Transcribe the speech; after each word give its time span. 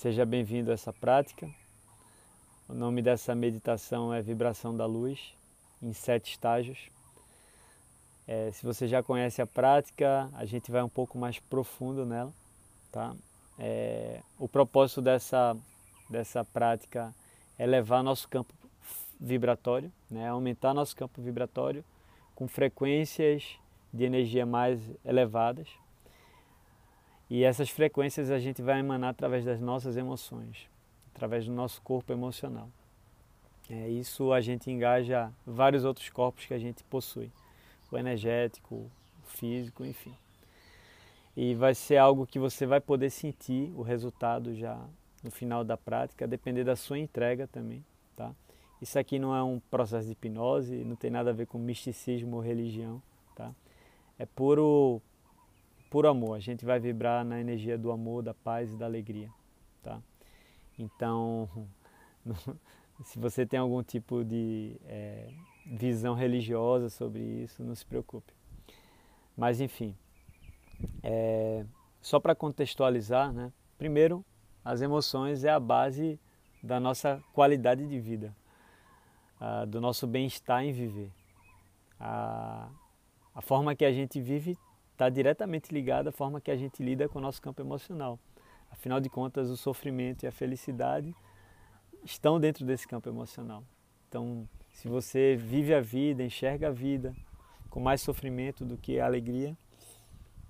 Seja 0.00 0.24
bem-vindo 0.24 0.70
a 0.70 0.72
essa 0.72 0.94
prática. 0.94 1.46
O 2.66 2.72
nome 2.72 3.02
dessa 3.02 3.34
meditação 3.34 4.14
é 4.14 4.22
Vibração 4.22 4.74
da 4.74 4.86
Luz, 4.86 5.34
em 5.82 5.92
sete 5.92 6.30
estágios. 6.30 6.90
É, 8.26 8.50
se 8.50 8.64
você 8.64 8.88
já 8.88 9.02
conhece 9.02 9.42
a 9.42 9.46
prática, 9.46 10.30
a 10.32 10.46
gente 10.46 10.70
vai 10.70 10.82
um 10.82 10.88
pouco 10.88 11.18
mais 11.18 11.38
profundo 11.38 12.06
nela. 12.06 12.32
Tá? 12.90 13.14
É, 13.58 14.22
o 14.38 14.48
propósito 14.48 15.02
dessa, 15.02 15.54
dessa 16.08 16.42
prática 16.46 17.14
é 17.58 17.66
levar 17.66 18.02
nosso 18.02 18.26
campo 18.26 18.54
vibratório, 19.20 19.92
né? 20.10 20.30
aumentar 20.30 20.72
nosso 20.72 20.96
campo 20.96 21.20
vibratório 21.20 21.84
com 22.34 22.48
frequências 22.48 23.44
de 23.92 24.04
energia 24.04 24.46
mais 24.46 24.80
elevadas. 25.04 25.68
E 27.30 27.44
essas 27.44 27.70
frequências 27.70 28.28
a 28.28 28.40
gente 28.40 28.60
vai 28.60 28.80
emanar 28.80 29.10
através 29.10 29.44
das 29.44 29.60
nossas 29.60 29.96
emoções, 29.96 30.68
através 31.14 31.46
do 31.46 31.52
nosso 31.52 31.80
corpo 31.80 32.12
emocional. 32.12 32.68
É, 33.70 33.88
isso 33.88 34.32
a 34.32 34.40
gente 34.40 34.68
engaja 34.68 35.32
vários 35.46 35.84
outros 35.84 36.10
corpos 36.10 36.44
que 36.44 36.52
a 36.52 36.58
gente 36.58 36.82
possui, 36.84 37.30
o 37.88 37.96
energético, 37.96 38.74
o 38.74 38.90
físico, 39.26 39.84
enfim. 39.84 40.12
E 41.36 41.54
vai 41.54 41.72
ser 41.72 41.98
algo 41.98 42.26
que 42.26 42.38
você 42.38 42.66
vai 42.66 42.80
poder 42.80 43.10
sentir 43.10 43.72
o 43.76 43.82
resultado 43.82 44.52
já 44.56 44.76
no 45.22 45.30
final 45.30 45.62
da 45.62 45.76
prática, 45.76 46.26
depender 46.26 46.64
da 46.64 46.74
sua 46.74 46.98
entrega 46.98 47.46
também, 47.46 47.84
tá? 48.16 48.34
Isso 48.82 48.98
aqui 48.98 49.20
não 49.20 49.36
é 49.36 49.42
um 49.42 49.60
processo 49.70 50.06
de 50.06 50.12
hipnose, 50.12 50.84
não 50.84 50.96
tem 50.96 51.10
nada 51.10 51.30
a 51.30 51.32
ver 51.32 51.46
com 51.46 51.58
misticismo 51.58 52.36
ou 52.36 52.42
religião, 52.42 53.00
tá? 53.36 53.52
É 54.18 54.26
puro, 54.26 55.00
puro 55.90 56.08
amor. 56.08 56.36
A 56.36 56.40
gente 56.40 56.64
vai 56.64 56.78
vibrar 56.78 57.24
na 57.24 57.40
energia 57.40 57.76
do 57.76 57.90
amor, 57.90 58.22
da 58.22 58.32
paz 58.32 58.72
e 58.72 58.76
da 58.76 58.86
alegria, 58.86 59.28
tá? 59.82 60.00
Então, 60.78 61.48
se 63.04 63.18
você 63.18 63.44
tem 63.44 63.58
algum 63.58 63.82
tipo 63.82 64.24
de 64.24 64.80
é, 64.86 65.28
visão 65.66 66.14
religiosa 66.14 66.88
sobre 66.88 67.20
isso, 67.20 67.62
não 67.62 67.74
se 67.74 67.84
preocupe. 67.84 68.32
Mas 69.36 69.60
enfim, 69.60 69.94
é, 71.02 71.66
só 72.00 72.18
para 72.18 72.34
contextualizar, 72.34 73.32
né? 73.32 73.52
Primeiro, 73.76 74.24
as 74.64 74.80
emoções 74.80 75.44
é 75.44 75.50
a 75.50 75.58
base 75.58 76.18
da 76.62 76.78
nossa 76.78 77.22
qualidade 77.32 77.86
de 77.86 77.98
vida 77.98 78.34
do 79.68 79.80
nosso 79.80 80.06
bem-estar 80.06 80.62
em 80.62 80.72
viver. 80.72 81.10
A, 81.98 82.68
a 83.34 83.40
forma 83.40 83.74
que 83.74 83.84
a 83.84 83.92
gente 83.92 84.20
vive 84.20 84.56
está 85.00 85.08
diretamente 85.08 85.72
ligada 85.72 86.10
à 86.10 86.12
forma 86.12 86.42
que 86.42 86.50
a 86.50 86.56
gente 86.56 86.82
lida 86.82 87.08
com 87.08 87.18
o 87.18 87.22
nosso 87.22 87.40
campo 87.40 87.62
emocional. 87.62 88.18
Afinal 88.70 89.00
de 89.00 89.08
contas, 89.08 89.48
o 89.48 89.56
sofrimento 89.56 90.24
e 90.24 90.26
a 90.26 90.32
felicidade 90.32 91.16
estão 92.04 92.38
dentro 92.38 92.66
desse 92.66 92.86
campo 92.86 93.08
emocional. 93.08 93.64
Então, 94.06 94.46
se 94.68 94.88
você 94.88 95.36
vive 95.36 95.72
a 95.72 95.80
vida, 95.80 96.22
enxerga 96.22 96.68
a 96.68 96.70
vida 96.70 97.14
com 97.70 97.80
mais 97.80 98.02
sofrimento 98.02 98.62
do 98.62 98.76
que 98.76 99.00
alegria, 99.00 99.56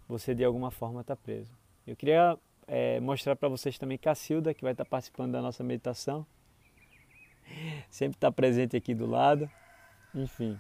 você 0.09 0.35
de 0.35 0.45
alguma 0.45 0.73
forma 0.73 1.03
está 1.03 1.15
preso. 1.15 1.57
Eu 1.87 1.95
queria 1.95 2.37
é, 2.67 2.99
mostrar 2.99 3.37
para 3.37 3.49
vocês 3.49 3.79
também 3.79 3.99
Cacilda, 3.99 4.53
que 4.53 4.65
vai 4.65 4.73
estar 4.73 4.85
tá 4.85 4.91
participando 4.91 5.31
da 5.31 5.41
nossa 5.41 5.63
meditação 5.63 6.27
sempre 7.89 8.17
está 8.17 8.33
presente 8.33 8.77
aqui 8.77 8.97
do 8.97 9.07
lado, 9.07 9.49
enfim. 10.13 10.59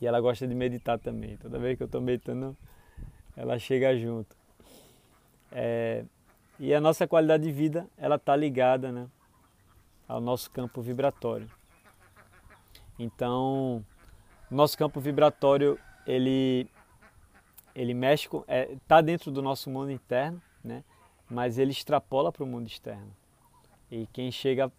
E 0.00 0.06
ela 0.06 0.20
gosta 0.20 0.46
de 0.46 0.54
meditar 0.54 0.98
também. 0.98 1.36
Toda 1.36 1.58
vez 1.58 1.76
que 1.76 1.82
eu 1.82 1.86
estou 1.86 2.00
meditando, 2.00 2.56
ela 3.36 3.58
chega 3.58 3.96
junto. 3.96 4.36
É, 5.50 6.04
e 6.58 6.74
a 6.74 6.80
nossa 6.80 7.06
qualidade 7.06 7.44
de 7.44 7.52
vida, 7.52 7.86
ela 7.96 8.16
está 8.16 8.34
ligada 8.34 8.90
né, 8.92 9.08
ao 10.06 10.20
nosso 10.20 10.50
campo 10.50 10.82
vibratório. 10.82 11.50
Então, 12.98 13.84
nosso 14.50 14.76
campo 14.76 15.00
vibratório, 15.00 15.78
ele, 16.06 16.68
ele 17.74 17.94
mexe 17.94 18.28
com, 18.28 18.44
é, 18.46 18.76
tá 18.86 19.00
dentro 19.00 19.30
do 19.30 19.42
nosso 19.42 19.68
mundo 19.70 19.90
interno, 19.90 20.40
né, 20.62 20.84
mas 21.28 21.58
ele 21.58 21.72
extrapola 21.72 22.30
para 22.30 22.44
o 22.44 22.46
mundo 22.46 22.66
externo. 22.66 23.10
E 23.90 24.06
quem 24.12 24.30
chega 24.30 24.70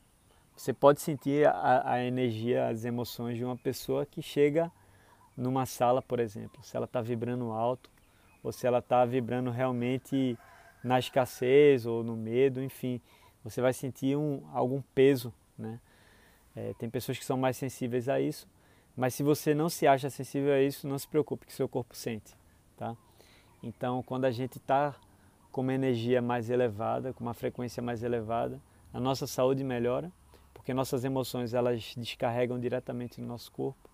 você 0.55 0.71
pode 0.71 1.01
sentir 1.01 1.45
a, 1.47 1.91
a, 1.91 2.03
energia, 2.03 2.69
as 2.69 2.85
emoções 2.85 3.37
de 3.37 3.43
uma 3.43 3.57
pessoa 3.57 4.05
que 4.05 4.21
chega 4.21 4.71
numa 5.35 5.65
sala, 5.65 6.01
por 6.01 6.19
exemplo, 6.19 6.63
se 6.63 6.75
ela 6.75 6.85
está 6.85 7.01
vibrando 7.01 7.51
alto 7.51 7.89
ou 8.43 8.51
se 8.51 8.65
ela 8.65 8.79
está 8.79 9.03
vibrando 9.05 9.49
realmente 9.49 10.37
na 10.83 10.99
escassez 10.99 11.85
ou 11.85 12.03
no 12.03 12.15
medo, 12.15 12.61
enfim, 12.61 13.01
você 13.43 13.61
vai 13.61 13.73
sentir 13.73 14.15
um, 14.15 14.41
algum 14.53 14.81
peso, 14.93 15.33
né? 15.57 15.79
É, 16.55 16.73
tem 16.75 16.89
pessoas 16.89 17.17
que 17.17 17.25
são 17.25 17.37
mais 17.37 17.57
sensíveis 17.57 18.07
a 18.07 18.21
isso, 18.21 18.47
mas 18.95 19.13
se 19.13 19.23
você 19.23 19.53
não 19.53 19.67
se 19.67 19.85
acha 19.85 20.09
sensível 20.09 20.53
a 20.53 20.61
isso, 20.61 20.87
não 20.87 20.97
se 20.97 21.07
preocupe 21.07 21.45
que 21.45 21.51
seu 21.53 21.67
corpo 21.67 21.95
sente, 21.95 22.33
tá? 22.77 22.95
Então, 23.61 24.01
quando 24.03 24.25
a 24.25 24.31
gente 24.31 24.57
está 24.57 24.95
com 25.51 25.61
uma 25.61 25.73
energia 25.73 26.21
mais 26.21 26.49
elevada, 26.49 27.11
com 27.13 27.23
uma 27.23 27.33
frequência 27.33 27.83
mais 27.83 28.03
elevada, 28.03 28.61
a 28.93 28.99
nossa 28.99 29.27
saúde 29.27 29.63
melhora 29.63 30.11
porque 30.65 30.73
nossas 30.73 31.05
emoções 31.05 31.53
elas 31.53 31.93
descarregam 31.95 32.59
diretamente 32.59 33.21
no 33.21 33.27
nosso 33.27 33.51
corpo. 33.51 33.87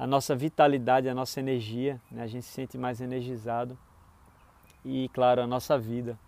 A 0.00 0.06
nossa 0.06 0.34
vitalidade, 0.34 1.10
a 1.10 1.14
nossa 1.14 1.40
energia, 1.40 2.00
né? 2.10 2.22
a 2.22 2.26
gente 2.26 2.46
se 2.46 2.52
sente 2.52 2.78
mais 2.78 3.02
energizado 3.02 3.76
e, 4.82 5.10
claro, 5.10 5.42
a 5.42 5.46
nossa 5.46 5.78
vida, 5.78 6.18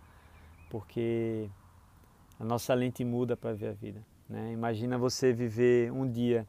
porque 0.68 1.48
a 2.38 2.44
nossa 2.44 2.74
lente 2.74 3.02
muda 3.02 3.34
para 3.34 3.54
ver 3.54 3.68
a 3.68 3.72
vida. 3.72 4.04
Né? 4.28 4.52
Imagina 4.52 4.98
você 4.98 5.32
viver 5.32 5.90
um 5.90 6.06
dia 6.06 6.46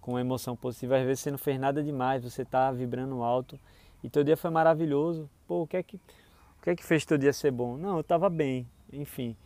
com 0.00 0.12
uma 0.12 0.22
emoção 0.22 0.56
positiva, 0.56 0.96
às 0.96 1.04
vezes 1.04 1.20
você 1.20 1.30
não 1.30 1.36
fez 1.36 1.60
nada 1.60 1.82
demais, 1.82 2.24
você 2.24 2.40
está 2.40 2.72
vibrando 2.72 3.22
alto 3.22 3.60
e 4.02 4.08
teu 4.08 4.24
dia 4.24 4.34
foi 4.34 4.50
maravilhoso. 4.50 5.28
Pô, 5.46 5.64
o 5.64 5.66
que 5.66 5.76
é 5.76 5.82
que, 5.82 5.96
o 5.96 6.62
que, 6.62 6.70
é 6.70 6.74
que 6.74 6.82
fez 6.82 7.04
teu 7.04 7.18
dia 7.18 7.34
ser 7.34 7.50
bom? 7.50 7.76
Não, 7.76 7.96
eu 7.96 8.00
estava 8.00 8.30
bem, 8.30 8.66
enfim. 8.90 9.36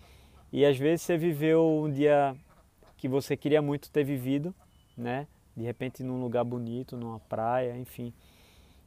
E 0.53 0.65
às 0.65 0.79
vezes 0.79 1.03
você 1.03 1.19
viveu 1.19 1.83
um 1.83 1.91
dia 1.91 2.37
que 2.97 3.09
você 3.09 3.37
queria 3.37 3.61
muito 3.61 3.91
ter 3.91 4.05
vivido, 4.05 4.55
né? 4.97 5.27
De 5.59 5.65
repente 5.65 6.05
num 6.05 6.21
lugar 6.21 6.45
bonito, 6.45 6.97
numa 6.97 7.19
praia, 7.19 7.77
enfim. 7.77 8.13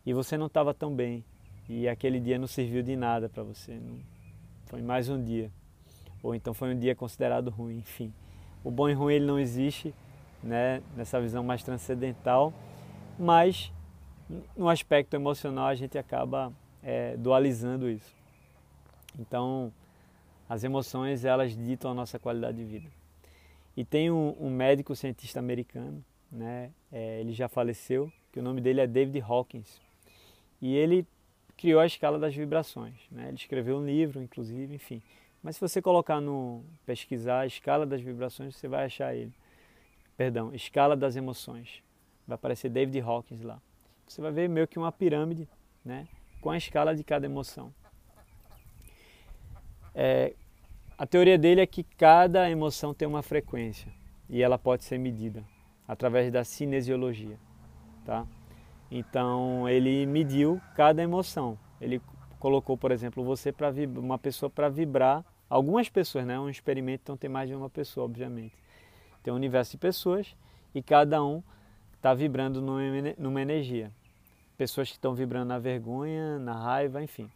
E 0.05 0.13
você 0.13 0.37
não 0.37 0.45
estava 0.45 0.73
tão 0.73 0.95
bem. 0.95 1.21
E 1.67 1.85
aquele 1.85 2.17
dia 2.17 2.39
não 2.39 2.47
serviu 2.47 2.81
de 2.81 2.95
nada 2.95 3.27
para 3.27 3.43
você. 3.43 3.73
Não... 3.73 3.99
Foi 4.67 4.81
mais 4.81 5.09
um 5.09 5.21
dia. 5.21 5.51
Ou 6.23 6.33
então 6.33 6.53
foi 6.53 6.73
um 6.73 6.79
dia 6.79 6.95
considerado 6.95 7.49
ruim, 7.49 7.79
enfim. 7.79 8.13
O 8.63 8.71
bom 8.71 8.87
e 8.87 8.93
ruim 8.93 9.15
ele 9.15 9.25
não 9.25 9.37
existe, 9.37 9.93
né? 10.41 10.81
Nessa 10.95 11.19
visão 11.19 11.43
mais 11.43 11.61
transcendental, 11.61 12.53
mas 13.19 13.69
no 14.55 14.69
aspecto 14.69 15.13
emocional 15.13 15.67
a 15.67 15.75
gente 15.75 15.97
acaba 15.97 16.53
é, 16.81 17.17
dualizando 17.17 17.89
isso. 17.89 18.15
Então, 19.19 19.73
as 20.47 20.63
emoções 20.63 21.25
elas 21.25 21.53
ditam 21.53 21.91
a 21.91 21.93
nossa 21.93 22.17
qualidade 22.17 22.59
de 22.59 22.63
vida. 22.63 22.89
E 23.75 23.83
tem 23.83 24.09
um, 24.09 24.37
um 24.39 24.49
médico 24.49 24.95
cientista 24.95 25.37
americano, 25.37 26.01
né? 26.31 26.71
É, 26.91 27.19
ele 27.19 27.33
já 27.33 27.49
faleceu, 27.49 28.11
que 28.31 28.39
o 28.39 28.43
nome 28.43 28.61
dele 28.61 28.79
é 28.79 28.87
David 28.87 29.19
Hawkins. 29.21 29.81
E 30.61 30.75
ele 30.75 31.05
criou 31.57 31.81
a 31.81 31.85
escala 31.85 32.17
das 32.17 32.33
vibrações. 32.33 32.95
Né? 33.11 33.27
Ele 33.27 33.35
escreveu 33.35 33.77
um 33.77 33.85
livro, 33.85 34.21
inclusive, 34.21 34.73
enfim. 34.73 35.01
Mas 35.43 35.55
se 35.55 35.61
você 35.61 35.81
colocar 35.81 36.21
no 36.21 36.63
pesquisar 36.85 37.41
a 37.41 37.47
escala 37.47 37.85
das 37.85 38.01
vibrações, 38.01 38.55
você 38.55 38.67
vai 38.67 38.85
achar 38.85 39.13
ele. 39.13 39.33
Perdão, 40.15 40.53
escala 40.53 40.95
das 40.95 41.15
emoções. 41.15 41.83
Vai 42.27 42.35
aparecer 42.35 42.69
David 42.69 42.99
Hawkins 43.01 43.41
lá. 43.41 43.59
Você 44.07 44.21
vai 44.21 44.31
ver 44.31 44.47
meio 44.47 44.67
que 44.67 44.77
uma 44.77 44.91
pirâmide, 44.91 45.47
né? 45.83 46.07
Com 46.39 46.51
a 46.51 46.57
escala 46.57 46.95
de 46.95 47.03
cada 47.03 47.25
emoção. 47.25 47.73
É, 49.93 50.33
a 50.97 51.07
teoria 51.07 51.37
dele 51.37 51.61
é 51.61 51.65
que 51.65 51.83
cada 51.83 52.49
emoção 52.49 52.93
tem 52.93 53.07
uma 53.07 53.23
frequência 53.23 53.91
e 54.29 54.41
ela 54.41 54.57
pode 54.57 54.83
ser 54.83 54.97
medida 54.97 55.43
através 55.87 56.31
da 56.31 56.43
cinesiologia, 56.43 57.37
tá? 58.05 58.25
Então 58.89 59.67
ele 59.69 60.05
mediu 60.05 60.61
cada 60.75 61.01
emoção. 61.01 61.57
Ele 61.79 62.01
colocou, 62.39 62.77
por 62.77 62.91
exemplo, 62.91 63.23
você 63.23 63.51
para 63.51 63.71
uma 63.97 64.17
pessoa 64.17 64.49
para 64.49 64.67
vibrar, 64.67 65.23
algumas 65.49 65.89
pessoas, 65.89 66.25
né? 66.25 66.39
Um 66.39 66.49
experimento 66.49 67.01
então 67.03 67.17
tem 67.17 67.29
mais 67.29 67.47
de 67.47 67.55
uma 67.55 67.69
pessoa, 67.69 68.05
obviamente. 68.05 68.55
Tem 69.23 69.31
um 69.31 69.35
universo 69.35 69.71
de 69.71 69.77
pessoas 69.77 70.35
e 70.73 70.81
cada 70.81 71.23
um 71.23 71.43
está 71.95 72.13
vibrando 72.13 72.61
numa 73.17 73.41
energia. 73.41 73.91
Pessoas 74.57 74.89
que 74.89 74.95
estão 74.95 75.13
vibrando 75.13 75.47
na 75.47 75.59
vergonha, 75.59 76.39
na 76.39 76.53
raiva, 76.53 77.01
enfim. 77.01 77.29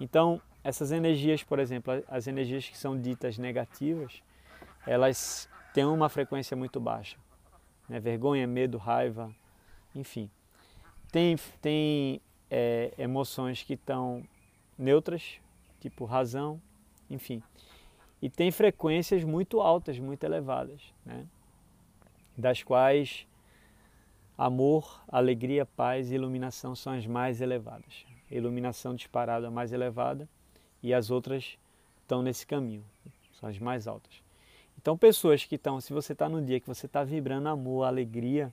Então 0.00 0.40
essas 0.64 0.90
energias, 0.90 1.44
por 1.44 1.60
exemplo, 1.60 2.02
as 2.08 2.26
energias 2.26 2.68
que 2.68 2.76
são 2.76 3.00
ditas 3.00 3.38
negativas, 3.38 4.20
elas 4.84 5.48
têm 5.72 5.84
uma 5.84 6.08
frequência 6.08 6.56
muito 6.56 6.80
baixa. 6.80 7.16
Né? 7.88 8.00
Vergonha, 8.00 8.46
medo, 8.46 8.78
raiva, 8.78 9.34
enfim. 9.94 10.30
Tem, 11.10 11.36
tem 11.60 12.20
é, 12.50 12.92
emoções 12.98 13.62
que 13.62 13.74
estão 13.74 14.22
neutras, 14.78 15.40
tipo 15.80 16.04
razão, 16.04 16.60
enfim. 17.08 17.42
e 18.20 18.28
tem 18.28 18.50
frequências 18.50 19.22
muito 19.24 19.60
altas, 19.60 19.98
muito 19.98 20.24
elevadas, 20.24 20.92
né? 21.04 21.26
das 22.36 22.62
quais 22.62 23.26
amor, 24.36 25.02
alegria, 25.08 25.64
paz 25.64 26.10
e 26.10 26.14
iluminação 26.14 26.74
são 26.74 26.92
as 26.92 27.06
mais 27.06 27.40
elevadas. 27.40 28.04
Iluminação 28.30 28.94
disparada 28.94 29.50
mais 29.50 29.72
elevada 29.72 30.28
e 30.82 30.92
as 30.92 31.10
outras 31.10 31.56
estão 32.02 32.22
nesse 32.22 32.46
caminho, 32.46 32.84
são 33.32 33.48
as 33.48 33.58
mais 33.58 33.86
altas. 33.86 34.25
Então, 34.78 34.96
pessoas 34.96 35.44
que 35.44 35.56
estão, 35.56 35.80
se 35.80 35.92
você 35.92 36.12
está 36.12 36.28
no 36.28 36.40
dia 36.40 36.60
que 36.60 36.66
você 36.66 36.86
está 36.86 37.02
vibrando 37.02 37.48
amor, 37.48 37.84
alegria, 37.84 38.52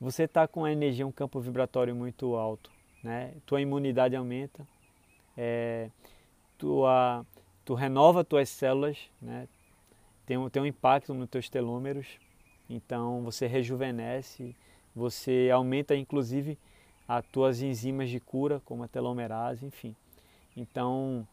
você 0.00 0.24
está 0.24 0.46
com 0.46 0.64
a 0.64 0.72
energia, 0.72 1.06
um 1.06 1.12
campo 1.12 1.40
vibratório 1.40 1.94
muito 1.94 2.34
alto, 2.34 2.70
né? 3.02 3.34
Tua 3.46 3.60
imunidade 3.60 4.14
aumenta, 4.16 4.66
é, 5.36 5.90
tua, 6.58 7.24
tu 7.64 7.74
renova 7.74 8.24
tuas 8.24 8.48
células, 8.48 8.98
né? 9.20 9.48
Tem, 10.26 10.36
um, 10.36 10.50
tem 10.50 10.62
um 10.62 10.66
impacto 10.66 11.14
nos 11.14 11.28
teus 11.28 11.48
telômeros, 11.48 12.06
então 12.68 13.22
você 13.22 13.46
rejuvenesce, 13.46 14.56
você 14.94 15.50
aumenta 15.52 15.94
inclusive 15.94 16.58
as 17.08 17.24
tuas 17.26 17.62
enzimas 17.62 18.10
de 18.10 18.18
cura, 18.18 18.60
como 18.64 18.82
a 18.82 18.88
telomerase, 18.88 19.64
enfim. 19.64 19.94
Então, 20.56 21.26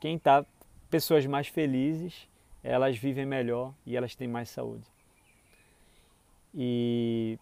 quem 0.00 0.16
está, 0.16 0.44
pessoas 0.90 1.24
mais 1.24 1.48
felizes, 1.48 2.28
elas 2.66 2.98
vivem 2.98 3.24
melhor 3.24 3.72
e 3.86 3.96
elas 3.96 4.16
têm 4.16 4.26
mais 4.26 4.50
saúde. 4.50 4.84
E, 6.52 7.38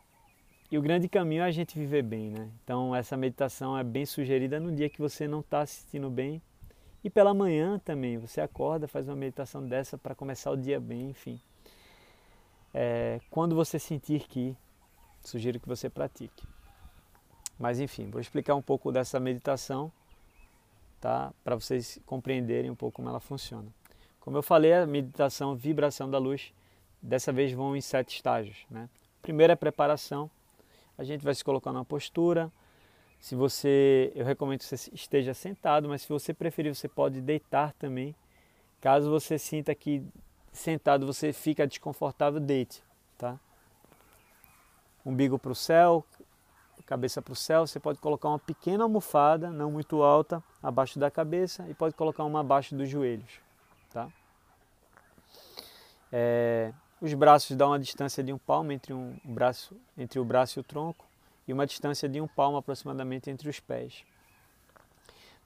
e 0.70 0.76
o 0.76 0.82
grande 0.82 1.08
caminho 1.08 1.42
é 1.42 1.46
a 1.46 1.50
gente 1.50 1.78
viver 1.78 2.02
bem, 2.02 2.30
né? 2.30 2.50
Então, 2.62 2.94
essa 2.94 3.16
meditação 3.16 3.76
é 3.76 3.82
bem 3.82 4.04
sugerida 4.04 4.60
no 4.60 4.70
dia 4.70 4.90
que 4.90 5.00
você 5.00 5.26
não 5.26 5.40
está 5.40 5.64
se 5.64 5.80
sentindo 5.80 6.10
bem. 6.10 6.42
E 7.02 7.08
pela 7.08 7.32
manhã 7.32 7.78
também, 7.78 8.18
você 8.18 8.40
acorda, 8.40 8.86
faz 8.86 9.08
uma 9.08 9.16
meditação 9.16 9.66
dessa 9.66 9.96
para 9.96 10.14
começar 10.14 10.50
o 10.50 10.56
dia 10.56 10.78
bem, 10.78 11.10
enfim. 11.10 11.40
É, 12.74 13.18
quando 13.30 13.54
você 13.54 13.78
sentir 13.78 14.26
que, 14.28 14.54
sugiro 15.22 15.58
que 15.58 15.68
você 15.68 15.88
pratique. 15.88 16.46
Mas 17.58 17.80
enfim, 17.80 18.10
vou 18.10 18.20
explicar 18.20 18.54
um 18.56 18.62
pouco 18.62 18.92
dessa 18.92 19.18
meditação, 19.18 19.90
tá? 21.00 21.32
Para 21.42 21.54
vocês 21.54 21.98
compreenderem 22.04 22.70
um 22.70 22.74
pouco 22.74 22.96
como 22.96 23.08
ela 23.08 23.20
funciona. 23.20 23.72
Como 24.24 24.38
eu 24.38 24.42
falei, 24.42 24.72
a 24.72 24.86
meditação 24.86 25.54
vibração 25.54 26.10
da 26.10 26.16
luz, 26.16 26.50
dessa 27.02 27.30
vez 27.30 27.52
vão 27.52 27.76
em 27.76 27.82
sete 27.82 28.16
estágios, 28.16 28.64
né? 28.70 28.88
Primeiro 29.20 29.52
é 29.52 29.56
preparação. 29.56 30.30
A 30.96 31.04
gente 31.04 31.22
vai 31.22 31.34
se 31.34 31.44
colocar 31.44 31.74
numa 31.74 31.84
postura. 31.84 32.50
Se 33.20 33.34
você, 33.34 34.10
eu 34.14 34.24
recomendo 34.24 34.60
que 34.60 34.64
você 34.64 34.90
esteja 34.94 35.34
sentado, 35.34 35.90
mas 35.90 36.00
se 36.02 36.08
você 36.08 36.32
preferir, 36.32 36.74
você 36.74 36.88
pode 36.88 37.20
deitar 37.20 37.74
também. 37.74 38.14
Caso 38.80 39.10
você 39.10 39.38
sinta 39.38 39.74
que 39.74 40.02
sentado 40.50 41.06
você 41.06 41.30
fica 41.30 41.66
desconfortável, 41.66 42.40
deite, 42.40 42.82
tá? 43.18 43.38
Umbigo 45.04 45.38
para 45.38 45.52
o 45.52 45.54
céu, 45.54 46.02
cabeça 46.86 47.20
para 47.20 47.32
o 47.34 47.36
céu, 47.36 47.66
você 47.66 47.78
pode 47.78 47.98
colocar 47.98 48.28
uma 48.28 48.38
pequena 48.38 48.84
almofada, 48.84 49.50
não 49.50 49.70
muito 49.70 50.02
alta, 50.02 50.42
abaixo 50.62 50.98
da 50.98 51.10
cabeça 51.10 51.66
e 51.68 51.74
pode 51.74 51.94
colocar 51.94 52.24
uma 52.24 52.40
abaixo 52.40 52.74
dos 52.74 52.88
joelhos, 52.88 53.40
tá? 53.94 54.08
É, 56.12 56.72
os 57.00 57.14
braços 57.14 57.56
dão 57.56 57.68
uma 57.68 57.78
distância 57.78 58.22
de 58.22 58.32
um 58.32 58.38
palmo 58.38 58.72
entre, 58.72 58.92
um 58.92 59.16
braço, 59.24 59.76
entre 59.96 60.18
o 60.18 60.24
braço 60.24 60.58
e 60.58 60.60
o 60.60 60.64
tronco 60.64 61.06
e 61.46 61.52
uma 61.52 61.66
distância 61.66 62.08
de 62.08 62.20
um 62.20 62.26
palmo 62.26 62.56
aproximadamente 62.56 63.30
entre 63.30 63.48
os 63.48 63.60
pés. 63.60 64.04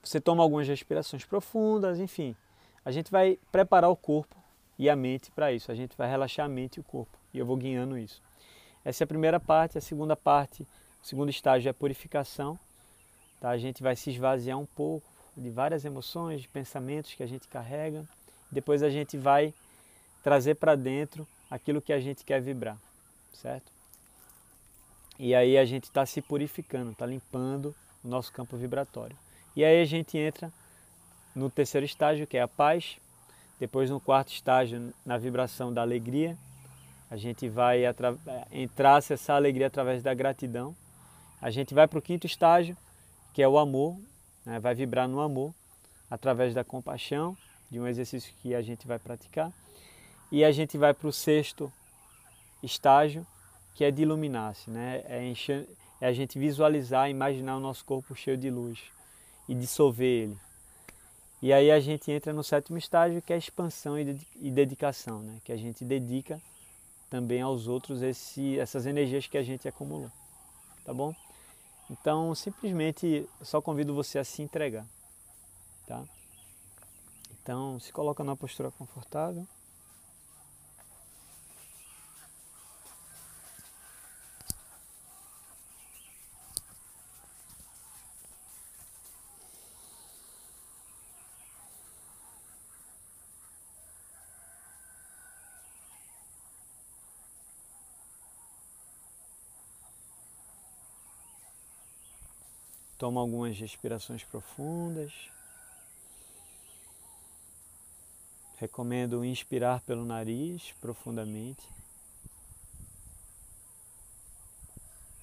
Você 0.03 0.21
toma 0.21 0.43
algumas 0.43 0.67
respirações 0.67 1.25
profundas, 1.25 2.01
enfim. 2.01 2.35
A 2.85 2.91
gente 2.91 3.11
vai 3.11 3.39
preparar 3.53 3.91
o 3.91 3.97
corpo 3.97 4.35
e 4.79 4.89
a 4.89 4.97
mente 4.97 5.31
para 5.31 5.53
isso. 5.53 5.71
A 5.71 5.75
gente 5.75 5.97
vai 5.97 6.09
relaxar 6.09 6.47
a 6.47 6.49
mente 6.49 6.77
e 6.77 6.81
o 6.81 6.85
corpo. 6.85 7.19
E 7.35 7.39
eu 7.39 7.45
vou 7.45 7.57
guiando 7.57 7.99
isso. 7.99 8.23
Essa 8.85 9.03
é 9.03 9.05
a 9.05 9.09
primeira 9.09 9.39
parte. 9.39 9.77
A 9.77 9.81
segunda 9.81 10.17
parte, 10.17 10.63
o 11.03 11.07
segundo 11.07 11.29
estágio 11.29 11.69
é 11.69 11.71
a 11.71 11.75
purificação. 11.75 12.59
Tá? 13.41 13.51
A 13.51 13.59
gente 13.59 13.83
vai 13.83 13.97
se 13.97 14.11
esvaziar 14.11 14.59
um 14.59 14.65
pouco 14.65 15.07
de 15.37 15.51
várias 15.51 15.85
emoções, 15.85 16.43
de 16.43 16.49
pensamentos 16.49 17.15
que 17.15 17.23
a 17.23 17.27
gente 17.27 17.47
carrega. 17.49 18.05
Depois 18.51 18.83
a 18.83 18.91
gente 18.91 19.17
vai 19.17 19.53
trazer 20.23 20.55
para 20.55 20.75
dentro 20.75 21.27
aquilo 21.51 21.81
que 21.81 21.93
a 21.93 22.01
gente 22.01 22.25
quer 22.25 22.41
vibrar, 22.41 22.79
certo? 23.33 23.71
E 25.19 25.35
aí 25.35 25.59
a 25.59 25.65
gente 25.65 25.85
está 25.85 26.07
se 26.07 26.21
purificando, 26.23 26.93
está 26.93 27.05
limpando 27.07 27.75
o 28.05 28.09
nosso 28.09 28.33
campo 28.33 28.57
vibratório. 28.57 29.17
E 29.57 29.65
aí 29.65 29.83
a 29.83 29.85
gente 29.85 30.17
entra 30.17 30.53
no 31.35 31.51
terceiro 31.51 31.85
estágio, 31.85 32.27
que 32.27 32.37
é 32.37 32.43
a 32.43 32.49
paz, 32.49 32.99
depois, 33.59 33.91
no 33.91 33.99
quarto 33.99 34.33
estágio, 34.33 34.95
na 35.05 35.19
vibração 35.19 35.73
da 35.73 35.83
alegria, 35.83 36.39
a 37.11 37.17
gente 37.17 37.49
vai 37.49 37.83
entrar 38.53 38.99
essa 38.99 39.35
alegria 39.35 39.67
através 39.67 40.03
da 40.03 40.15
gratidão. 40.15 40.77
A 41.41 41.51
gente 41.51 41.75
vai 41.75 41.89
para 41.89 41.99
o 41.99 42.03
quinto 42.03 42.27
estágio, 42.27 42.77
que 43.33 43.43
é 43.43 43.49
o 43.49 43.59
amor, 43.59 43.99
né? 44.45 44.61
vai 44.61 44.75
vibrar 44.75 45.09
no 45.09 45.21
amor, 45.21 45.53
através 46.11 46.55
da 46.55 46.63
compaixão, 46.63 47.37
de 47.71 47.79
um 47.79 47.87
exercício 47.87 48.33
que 48.43 48.55
a 48.55 48.63
gente 48.63 48.87
vai 48.87 48.99
praticar. 48.99 49.53
E 50.31 50.45
a 50.45 50.51
gente 50.53 50.77
vai 50.77 50.93
para 50.93 51.09
o 51.09 51.13
sexto 51.13 51.73
estágio, 52.63 53.27
que 53.75 53.85
é 53.85 53.91
de 53.91 54.03
iluminar-se, 54.03 54.71
né? 54.71 55.03
é, 55.07 55.33
é 56.01 56.07
a 56.07 56.13
gente 56.13 56.39
visualizar, 56.39 57.09
imaginar 57.09 57.57
o 57.57 57.61
nosso 57.61 57.85
corpo 57.85 58.15
cheio 58.15 58.37
de 58.37 58.51
luz 58.51 58.81
e 59.49 59.55
dissolver 59.55 60.25
ele. 60.25 60.39
E 61.41 61.53
aí 61.53 61.71
a 61.71 61.79
gente 61.79 62.11
entra 62.11 62.33
no 62.33 62.43
sétimo 62.43 62.77
estágio, 62.77 63.23
que 63.23 63.33
é 63.33 63.39
expansão 63.39 63.97
e 63.99 64.51
dedicação, 64.51 65.23
né? 65.23 65.39
que 65.45 65.53
a 65.53 65.57
gente 65.57 65.85
dedica 65.85 66.41
também 67.09 67.41
aos 67.41 67.69
outros 67.69 68.03
esse, 68.03 68.59
essas 68.59 68.87
energias 68.87 69.27
que 69.27 69.39
a 69.39 69.43
gente 69.43 69.69
acumulou. 69.69 70.11
Tá 70.85 70.93
bom? 70.93 71.15
Então, 71.91 72.35
simplesmente, 72.35 73.27
só 73.41 73.63
convido 73.63 73.95
você 73.95 74.19
a 74.19 74.25
se 74.25 74.43
entregar. 74.43 74.85
Tá? 75.87 76.05
Então, 77.49 77.81
se 77.81 77.91
coloca 77.91 78.23
numa 78.23 78.37
postura 78.37 78.71
confortável. 78.71 79.49
Toma 102.99 103.23
algumas 103.23 103.59
respirações 103.59 104.23
profundas. 104.23 105.31
Recomendo 108.61 109.25
inspirar 109.25 109.81
pelo 109.83 110.05
nariz 110.05 110.75
profundamente. 110.81 111.63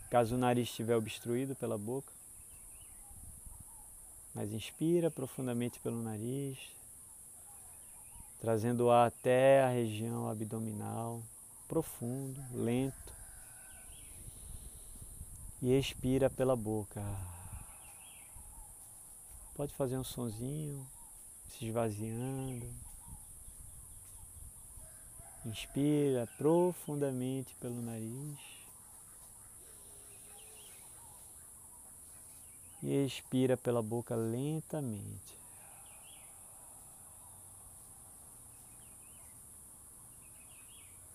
Caso 0.10 0.36
o 0.36 0.38
nariz 0.38 0.70
estiver 0.70 0.96
obstruído 0.96 1.54
pela 1.54 1.78
boca. 1.78 2.14
Mas 4.34 4.54
inspira 4.54 5.12
profundamente 5.12 5.82
pelo 5.82 6.02
nariz, 6.02 6.58
trazendo 8.40 8.86
o 8.86 8.92
ar 8.92 9.08
até 9.08 9.64
a 9.64 9.70
região 9.70 10.30
abdominal, 10.30 11.22
profundo, 11.68 12.42
lento. 12.54 13.14
E 15.62 15.78
expira 15.78 16.30
pela 16.30 16.56
boca. 16.56 17.02
Pode 19.56 19.74
fazer 19.74 19.98
um 19.98 20.04
sonzinho, 20.06 20.88
se 21.50 21.66
esvaziando. 21.66 22.95
Inspira 25.46 26.28
profundamente 26.40 27.54
pelo 27.62 27.80
nariz. 27.80 28.40
E 32.82 33.06
expira 33.06 33.56
pela 33.56 33.82
boca 33.84 34.16
lentamente. 34.16 35.38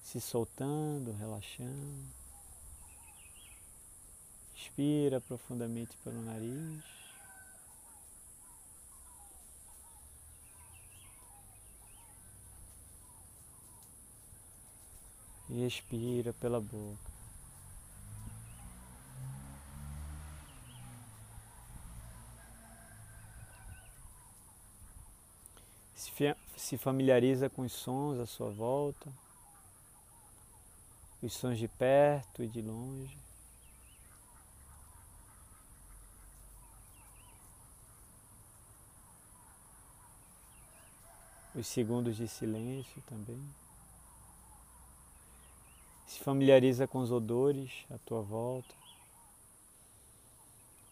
Se 0.05 0.21
soltando, 0.21 1.13
relaxando. 1.13 2.15
Inspira 4.55 5.21
profundamente 5.21 5.97
pelo 6.05 6.23
nariz. 6.23 7.00
E 15.51 15.67
expira 15.67 16.33
pela 16.33 16.61
boca. 16.61 17.11
Se 26.57 26.77
familiariza 26.77 27.49
com 27.49 27.63
os 27.63 27.73
sons 27.73 28.21
à 28.21 28.27
sua 28.27 28.51
volta, 28.51 29.11
os 31.23 31.33
sons 31.33 31.59
de 31.59 31.67
perto 31.67 32.43
e 32.43 32.49
de 32.49 32.61
longe. 32.61 33.19
Os 41.55 41.67
segundos 41.67 42.17
de 42.17 42.29
silêncio 42.29 43.03
também. 43.07 43.43
Se 46.11 46.19
familiariza 46.19 46.89
com 46.89 46.99
os 46.99 47.13
odores 47.13 47.87
à 47.89 47.97
tua 47.99 48.21
volta, 48.21 48.75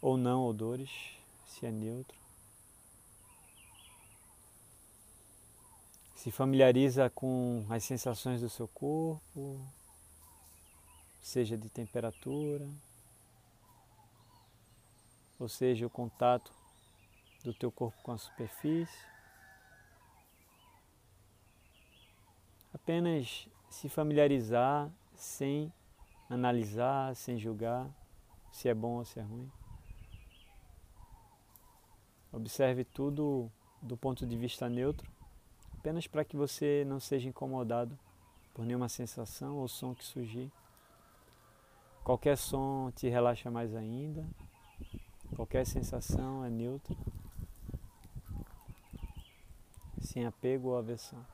ou 0.01 0.17
não 0.17 0.47
odores, 0.47 0.89
se 1.45 1.67
é 1.67 1.73
neutro. 1.73 2.17
Se 6.15 6.31
familiariza 6.31 7.11
com 7.11 7.67
as 7.69 7.83
sensações 7.83 8.43
do 8.43 8.49
seu 8.49 8.69
corpo, 8.69 9.61
seja 11.21 11.59
de 11.59 11.69
temperatura, 11.69 12.69
ou 15.37 15.49
seja, 15.49 15.85
o 15.85 15.91
contato 15.91 16.53
do 17.43 17.53
teu 17.53 17.73
corpo 17.73 18.01
com 18.05 18.13
a 18.13 18.19
superfície. 18.19 19.05
Apenas 22.73 23.49
se 23.69 23.89
familiarizar 23.89 24.89
sem 25.19 25.73
analisar, 26.31 27.15
sem 27.17 27.37
julgar 27.37 27.91
se 28.53 28.69
é 28.69 28.75
bom 28.75 28.99
ou 28.99 29.05
se 29.05 29.19
é 29.19 29.23
ruim. 29.23 29.51
Observe 32.33 32.85
tudo 32.85 33.51
do 33.83 33.97
ponto 33.97 34.27
de 34.27 34.37
vista 34.37 34.69
neutro 34.69 35.11
apenas 35.79 36.07
para 36.07 36.25
que 36.25 36.37
você 36.37 36.85
não 36.87 37.01
seja 37.01 37.29
incomodado 37.29 37.99
por 38.53 38.65
nenhuma 38.65 38.89
sensação 38.89 39.57
ou 39.57 39.69
som 39.69 39.95
que 39.95 40.05
surgir. 40.05 40.51
Qualquer 42.05 42.37
som 42.37 42.91
te 42.91 43.09
relaxa 43.09 43.51
mais 43.51 43.75
ainda, 43.75 44.27
qualquer 45.35 45.67
sensação 45.67 46.45
é 46.45 46.51
neutra, 46.51 46.97
sem 50.01 50.27
apego 50.27 50.69
ou 50.69 50.79
aversão. 50.79 51.25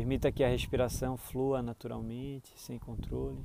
Permita 0.00 0.32
que 0.32 0.42
a 0.42 0.48
respiração 0.48 1.14
flua 1.14 1.60
naturalmente, 1.60 2.58
sem 2.58 2.78
controle. 2.78 3.44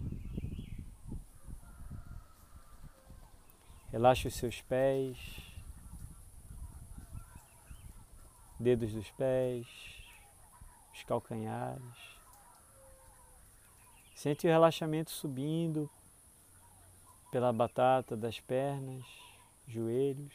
Relaxe 3.91 4.29
os 4.29 4.35
seus 4.35 4.62
pés, 4.62 5.17
dedos 8.57 8.93
dos 8.93 9.12
pés, 9.12 9.67
os 10.93 11.03
calcanhares. 11.03 12.17
Sente 14.15 14.47
o 14.47 14.50
relaxamento 14.50 15.12
subindo 15.12 15.89
pela 17.31 17.51
batata 17.51 18.15
das 18.15 18.39
pernas, 18.39 19.03
joelhos, 19.67 20.33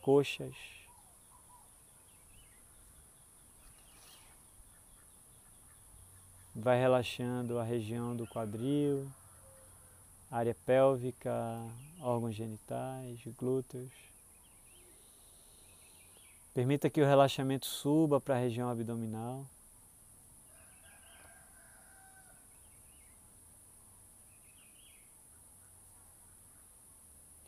coxas. 0.00 0.77
Vai 6.60 6.76
relaxando 6.76 7.56
a 7.60 7.62
região 7.62 8.16
do 8.16 8.26
quadril, 8.26 9.08
área 10.28 10.56
pélvica, 10.66 11.30
órgãos 12.00 12.34
genitais, 12.34 13.20
glúteos. 13.38 13.92
Permita 16.52 16.90
que 16.90 17.00
o 17.00 17.06
relaxamento 17.06 17.64
suba 17.64 18.20
para 18.20 18.34
a 18.34 18.38
região 18.38 18.68
abdominal. 18.68 19.46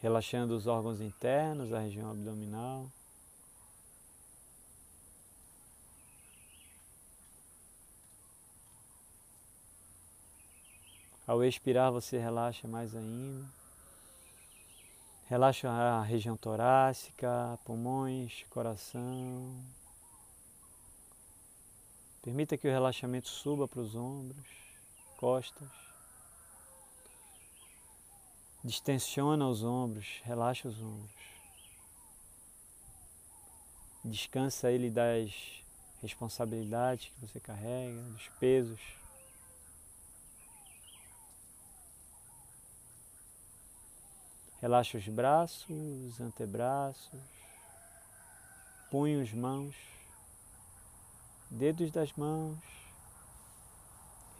Relaxando 0.00 0.56
os 0.56 0.68
órgãos 0.68 1.00
internos, 1.00 1.72
a 1.72 1.80
região 1.80 2.12
abdominal. 2.12 2.86
Ao 11.30 11.44
expirar, 11.44 11.92
você 11.92 12.18
relaxa 12.18 12.66
mais 12.66 12.92
ainda. 12.92 13.46
Relaxa 15.28 15.70
a 15.70 16.02
região 16.02 16.36
torácica, 16.36 17.56
pulmões, 17.64 18.44
coração. 18.50 19.54
Permita 22.20 22.56
que 22.56 22.66
o 22.66 22.70
relaxamento 22.72 23.28
suba 23.28 23.68
para 23.68 23.78
os 23.78 23.94
ombros, 23.94 24.44
costas. 25.18 25.68
Distensiona 28.64 29.46
os 29.46 29.62
ombros, 29.62 30.20
relaxa 30.24 30.66
os 30.66 30.82
ombros. 30.82 31.14
Descansa 34.04 34.72
ele 34.72 34.90
das 34.90 35.62
responsabilidades 36.02 37.08
que 37.10 37.20
você 37.24 37.38
carrega, 37.38 38.02
dos 38.02 38.26
pesos. 38.40 38.99
Relaxa 44.60 44.98
os 44.98 45.08
braços, 45.08 46.20
antebraços, 46.20 47.18
punhos, 48.90 49.32
mãos, 49.32 49.74
dedos 51.50 51.90
das 51.90 52.12
mãos. 52.12 52.58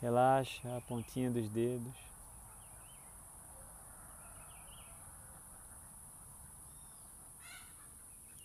Relaxa 0.02 0.76
a 0.76 0.80
pontinha 0.82 1.30
dos 1.30 1.48
dedos. 1.48 1.94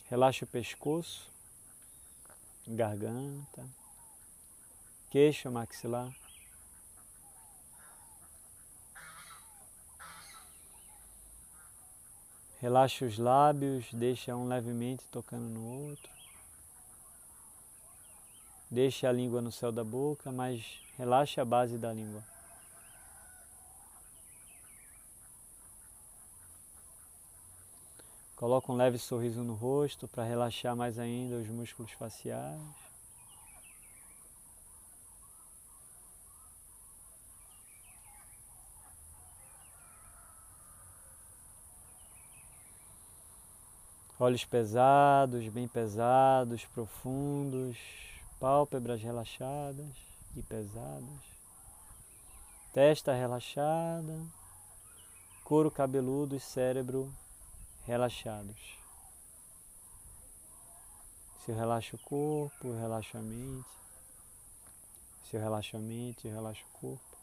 Relaxa 0.10 0.46
o 0.46 0.48
pescoço, 0.48 1.30
garganta, 2.66 3.68
queixo, 5.10 5.52
maxilar. 5.52 6.25
Relaxa 12.66 13.06
os 13.06 13.20
lábios, 13.20 13.86
deixa 13.94 14.36
um 14.36 14.48
levemente 14.48 15.06
tocando 15.12 15.44
no 15.44 15.88
outro. 15.88 16.10
Deixa 18.72 19.08
a 19.08 19.12
língua 19.12 19.40
no 19.40 19.52
céu 19.52 19.72
da 19.72 19.84
boca, 19.84 20.32
mas 20.32 20.82
relaxa 20.98 21.44
a 21.44 21.46
base 21.46 21.78
da 21.78 21.94
língua. 21.94 22.24
Coloca 28.36 28.72
um 28.72 28.76
leve 28.76 28.98
sorriso 28.98 29.44
no 29.44 29.54
rosto 29.54 30.08
para 30.08 30.24
relaxar 30.24 30.76
mais 30.76 30.98
ainda 30.98 31.36
os 31.36 31.48
músculos 31.48 31.92
faciais. 31.92 32.85
Olhos 44.26 44.44
pesados, 44.44 45.48
bem 45.50 45.68
pesados, 45.68 46.66
profundos, 46.74 47.78
pálpebras 48.40 49.00
relaxadas 49.00 49.96
e 50.36 50.42
pesadas, 50.42 51.22
testa 52.74 53.14
relaxada, 53.14 54.20
couro 55.44 55.70
cabeludo 55.70 56.36
e 56.36 56.40
cérebro 56.40 57.14
relaxados. 57.84 58.80
Se 61.46 61.52
eu 61.52 61.56
relaxo 61.56 61.96
o 61.96 62.00
corpo, 62.00 62.70
eu 62.70 62.80
relaxo 62.80 63.16
a 63.20 63.22
mente. 63.22 63.70
Se 65.30 65.38
eu 65.38 65.40
relaxo 65.40 65.78
a 65.78 65.80
mente, 65.80 66.28
eu 66.28 66.34
relaxo 66.34 66.66
o 66.74 66.80
corpo. 66.80 67.15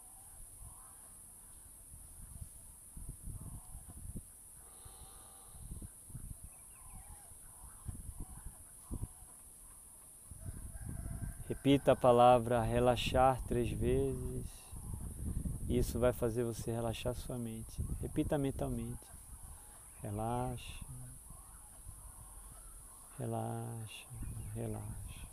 Repita 11.53 11.93
a 11.93 11.97
palavra 11.97 12.63
relaxar 12.63 13.39
três 13.47 13.71
vezes. 13.71 14.47
Isso 15.69 15.99
vai 15.99 16.11
fazer 16.11 16.45
você 16.45 16.73
relaxar 16.73 17.15
sua 17.15 17.37
mente. 17.37 17.79
Repita 18.01 18.39
mentalmente. 18.39 19.05
Relaxa. 20.03 20.83
Relaxa, 23.19 24.07
relaxa. 24.55 25.27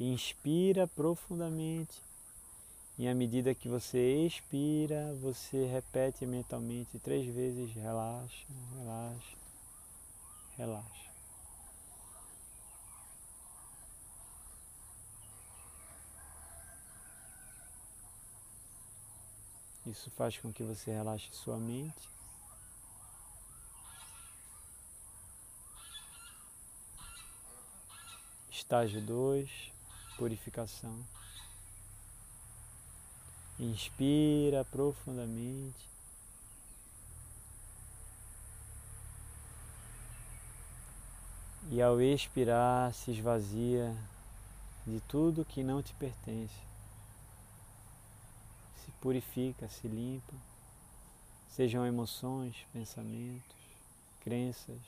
Inspira 0.00 0.88
profundamente 0.88 2.02
E 2.98 3.06
à 3.06 3.14
medida 3.14 3.54
que 3.54 3.68
você 3.68 4.26
expira, 4.26 5.14
você 5.22 5.66
repete 5.66 6.26
mentalmente 6.26 6.98
três 6.98 7.32
vezes: 7.32 7.72
relaxa, 7.74 8.44
relaxa, 8.76 9.36
relaxa. 10.56 11.07
Isso 19.90 20.10
faz 20.10 20.36
com 20.36 20.52
que 20.52 20.62
você 20.62 20.90
relaxe 20.90 21.30
sua 21.32 21.56
mente. 21.56 22.10
Estágio 28.50 29.00
2, 29.00 29.72
purificação. 30.18 31.02
Inspira 33.58 34.62
profundamente. 34.66 35.88
E 41.70 41.80
ao 41.80 41.98
expirar, 41.98 42.92
se 42.92 43.12
esvazia 43.12 43.96
de 44.86 45.00
tudo 45.00 45.46
que 45.46 45.62
não 45.62 45.82
te 45.82 45.94
pertence. 45.94 46.67
Purifica, 49.00 49.68
se 49.68 49.88
limpa. 49.88 50.34
Sejam 51.48 51.86
emoções, 51.86 52.66
pensamentos, 52.72 53.56
crenças. 54.20 54.80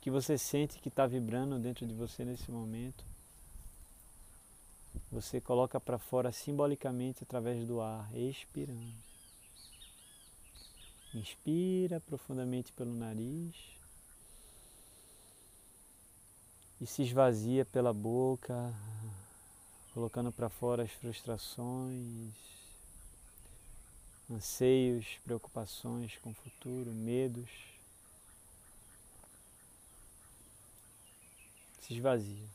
Que 0.00 0.10
você 0.10 0.38
sente 0.38 0.78
que 0.78 0.88
está 0.88 1.06
vibrando 1.06 1.58
dentro 1.58 1.86
de 1.86 1.94
você 1.94 2.24
nesse 2.24 2.50
momento 2.50 3.04
você 5.10 5.40
coloca 5.40 5.80
para 5.80 5.98
fora 5.98 6.30
simbolicamente 6.30 7.22
através 7.22 7.66
do 7.66 7.80
ar, 7.80 8.08
expirando. 8.14 9.08
Inspira 11.14 12.00
profundamente 12.00 12.72
pelo 12.72 12.92
nariz 12.92 13.54
e 16.78 16.86
se 16.86 17.02
esvazia 17.02 17.64
pela 17.64 17.94
boca, 17.94 18.72
colocando 19.98 20.30
para 20.30 20.48
fora 20.48 20.84
as 20.84 20.92
frustrações, 20.92 22.32
anseios, 24.30 25.18
preocupações 25.24 26.16
com 26.18 26.30
o 26.30 26.34
futuro, 26.34 26.92
medos. 26.92 27.50
Se 31.80 31.94
esvazia. 31.94 32.46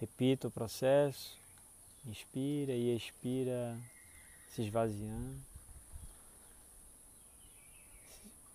Repita 0.00 0.48
o 0.48 0.50
processo, 0.50 1.36
inspira 2.06 2.72
e 2.72 2.96
expira, 2.96 3.78
se 4.54 4.62
esvaziando. 4.62 5.42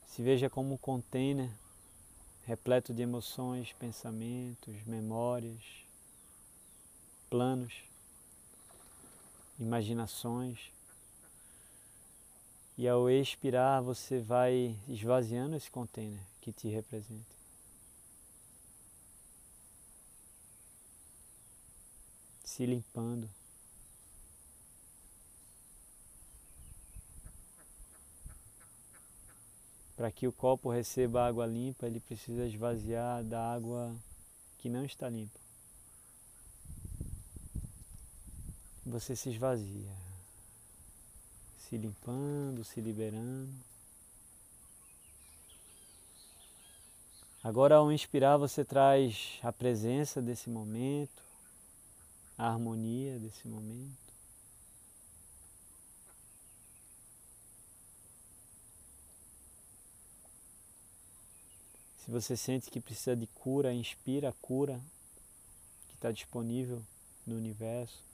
Se 0.07 0.23
veja 0.23 0.49
como 0.49 0.73
um 0.73 0.77
container 0.77 1.51
repleto 2.47 2.95
de 2.95 3.03
emoções, 3.03 3.73
pensamentos, 3.73 4.73
memórias, 4.87 5.87
planos, 7.29 7.83
imaginações. 9.59 10.71
E 12.77 12.88
ao 12.88 13.09
expirar, 13.09 13.81
você 13.81 14.19
vai 14.19 14.75
esvaziando 14.88 15.55
esse 15.55 15.69
container 15.69 16.21
que 16.41 16.51
te 16.51 16.69
representa. 16.69 17.39
se 22.59 22.65
limpando. 22.65 23.29
Para 29.95 30.12
que 30.12 30.27
o 30.27 30.31
copo 30.33 30.69
receba 30.69 31.25
água 31.25 31.45
limpa, 31.45 31.88
ele 31.88 32.01
precisa 32.01 32.45
esvaziar 32.45 33.23
da 33.23 33.53
água 33.53 33.95
que 34.58 34.67
não 34.67 34.84
está 34.84 35.08
limpa. 35.08 35.39
Você 38.89 39.15
se 39.15 39.30
esvazia, 39.30 39.95
se 41.60 41.78
limpando, 41.78 42.63
se 42.63 42.82
liberando. 42.82 43.54
Agora, 47.43 47.75
ao 47.75 47.91
inspirar, 47.91 48.38
você 48.38 48.65
traz 48.65 49.38
a 49.43 49.54
presença 49.54 50.19
desse 50.19 50.49
momento, 50.49 51.21
a 52.36 52.47
harmonia 52.47 53.19
desse 53.19 53.47
momento. 53.47 53.95
Se 62.04 62.10
você 62.10 62.36
sente 62.36 62.71
que 62.71 62.82
precisa 62.82 63.15
de 63.15 63.28
cura, 63.28 63.71
inspira 63.71 64.30
a 64.30 64.34
cura 64.34 64.82
que 65.89 65.93
está 65.93 66.12
disponível 66.12 66.84
no 67.28 67.36
universo. 67.36 68.09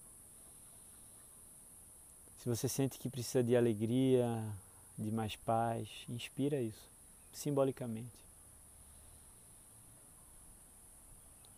Se 2.45 2.49
você 2.49 2.69
sente 2.69 2.99
que 2.99 3.09
precisa 3.09 3.43
de 3.43 3.55
alegria, 3.55 4.23
de 4.95 5.11
mais 5.11 5.35
paz, 5.35 5.89
inspira 6.07 6.61
isso, 6.61 6.87
simbolicamente. 7.33 8.13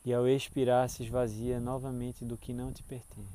E 0.06 0.14
ao 0.14 0.26
expirar, 0.26 0.90
se 0.90 1.04
esvazia 1.04 1.60
novamente 1.60 2.24
do 2.24 2.38
que 2.38 2.54
não 2.54 2.72
te 2.72 2.84
pertence. 2.84 3.28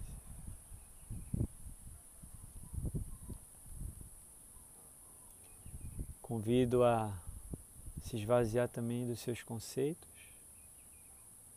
Convido 6.23 6.83
a 6.83 7.15
se 8.03 8.17
esvaziar 8.17 8.67
também 8.67 9.07
dos 9.07 9.21
seus 9.21 9.43
conceitos, 9.43 10.09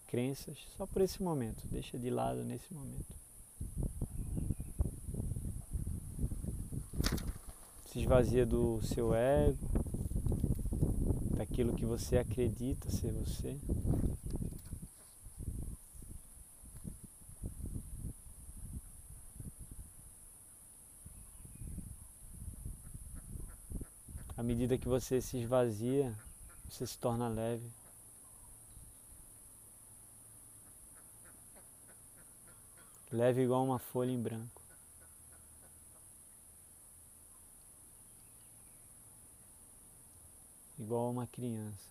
crenças, 0.07 0.57
só 0.75 0.85
por 0.85 1.01
esse 1.01 1.23
momento, 1.23 1.65
deixa 1.69 1.97
de 1.97 2.09
lado 2.09 2.43
nesse 2.43 2.73
momento. 2.73 3.24
Se 7.95 8.01
esvazia 8.01 8.45
do 8.45 8.81
seu 8.83 9.15
ego, 9.15 9.57
daquilo 11.37 11.73
que 11.73 11.85
você 11.85 12.17
acredita 12.17 12.91
ser 12.91 13.13
você. 13.13 13.57
medida 24.45 24.77
que 24.77 24.89
você 24.89 25.21
se 25.21 25.37
esvazia, 25.37 26.13
você 26.69 26.85
se 26.85 26.97
torna 26.97 27.29
leve. 27.29 27.71
Leve 33.09 33.41
igual 33.41 33.63
uma 33.63 33.79
folha 33.79 34.11
em 34.11 34.21
branco. 34.21 34.64
Igual 40.85 41.09
uma 41.09 41.25
criança. 41.25 41.89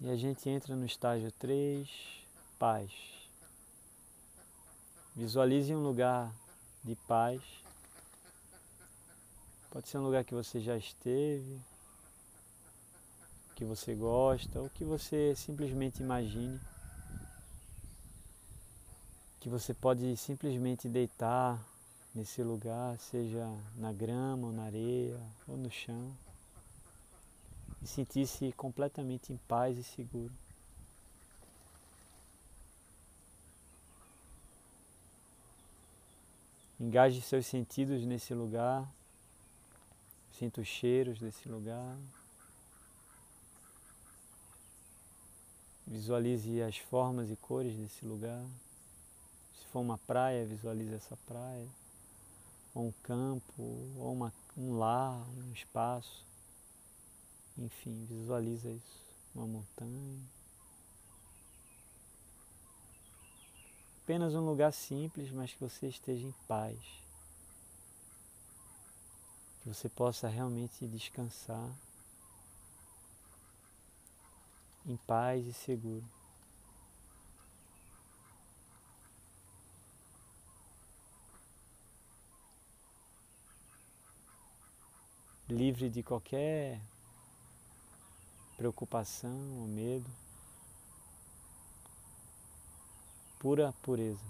E 0.00 0.08
a 0.08 0.16
gente 0.16 0.48
entra 0.48 0.74
no 0.74 0.86
estágio 0.86 1.30
3, 1.32 1.86
paz. 2.58 2.90
Visualize 5.14 5.74
um 5.74 5.82
lugar 5.82 6.32
de 6.82 6.96
paz. 7.06 7.42
Pode 9.70 9.86
ser 9.86 9.98
um 9.98 10.04
lugar 10.04 10.24
que 10.24 10.32
você 10.34 10.58
já 10.58 10.78
esteve, 10.78 11.60
que 13.54 13.66
você 13.66 13.94
gosta, 13.94 14.62
ou 14.62 14.70
que 14.70 14.82
você 14.82 15.34
simplesmente 15.36 16.02
imagine. 16.02 16.58
Que 19.40 19.50
você 19.50 19.74
pode 19.74 20.16
simplesmente 20.16 20.88
deitar 20.88 21.62
nesse 22.16 22.42
lugar, 22.42 22.98
seja 22.98 23.46
na 23.76 23.92
grama, 23.92 24.46
ou 24.46 24.52
na 24.52 24.64
areia, 24.64 25.20
ou 25.46 25.54
no 25.54 25.70
chão, 25.70 26.16
e 27.82 27.86
sentir-se 27.86 28.52
completamente 28.52 29.34
em 29.34 29.36
paz 29.46 29.76
e 29.76 29.84
seguro. 29.84 30.32
Engaje 36.80 37.20
seus 37.20 37.46
sentidos 37.46 38.02
nesse 38.04 38.32
lugar. 38.32 38.90
Sinta 40.38 40.62
os 40.62 40.68
cheiros 40.68 41.18
desse 41.18 41.48
lugar. 41.48 41.96
Visualize 45.86 46.62
as 46.62 46.78
formas 46.78 47.30
e 47.30 47.36
cores 47.36 47.76
desse 47.76 48.04
lugar. 48.04 48.44
Se 49.58 49.66
for 49.66 49.80
uma 49.80 49.98
praia, 49.98 50.44
visualize 50.44 50.94
essa 50.94 51.16
praia. 51.26 51.85
Ou 52.76 52.88
um 52.88 52.92
campo, 53.02 53.62
ou 53.96 54.12
uma, 54.12 54.30
um 54.54 54.76
lar, 54.76 55.26
um 55.30 55.50
espaço. 55.50 56.22
Enfim, 57.56 58.04
visualiza 58.04 58.68
isso. 58.68 59.02
uma 59.34 59.46
montanha. 59.46 60.20
Apenas 64.02 64.34
um 64.34 64.44
lugar 64.44 64.74
simples, 64.74 65.30
mas 65.30 65.54
que 65.54 65.60
você 65.60 65.88
esteja 65.88 66.26
em 66.26 66.34
paz. 66.46 66.78
Que 69.62 69.70
você 69.70 69.88
possa 69.88 70.28
realmente 70.28 70.86
descansar 70.86 71.74
em 74.84 74.98
paz 74.98 75.46
e 75.46 75.54
seguro. 75.54 76.04
Livre 85.48 85.88
de 85.88 86.02
qualquer 86.02 86.80
preocupação 88.56 89.60
ou 89.60 89.68
medo. 89.68 90.10
Pura 93.38 93.72
pureza. 93.82 94.24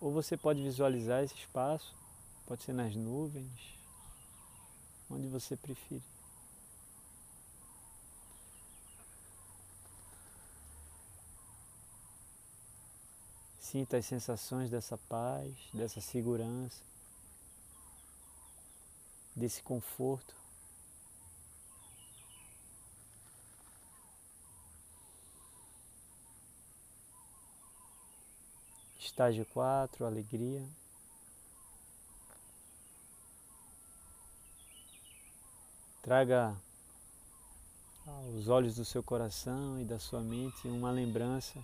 Ou 0.00 0.12
você 0.12 0.36
pode 0.36 0.62
visualizar 0.62 1.24
esse 1.24 1.34
espaço, 1.34 1.92
pode 2.46 2.62
ser 2.62 2.72
nas 2.72 2.94
nuvens, 2.94 3.50
onde 5.10 5.26
você 5.26 5.56
preferir. 5.56 6.02
Sinta 13.58 13.96
as 13.96 14.06
sensações 14.06 14.70
dessa 14.70 14.96
paz, 14.96 15.52
dessa 15.72 16.00
segurança, 16.00 16.80
desse 19.34 19.60
conforto. 19.64 20.43
Estágio 29.04 29.44
4, 29.52 30.06
alegria. 30.06 30.66
Traga 36.00 36.56
aos 38.06 38.48
olhos 38.48 38.76
do 38.76 38.84
seu 38.84 39.02
coração 39.02 39.78
e 39.78 39.84
da 39.84 39.98
sua 39.98 40.20
mente 40.20 40.66
uma 40.68 40.90
lembrança 40.90 41.62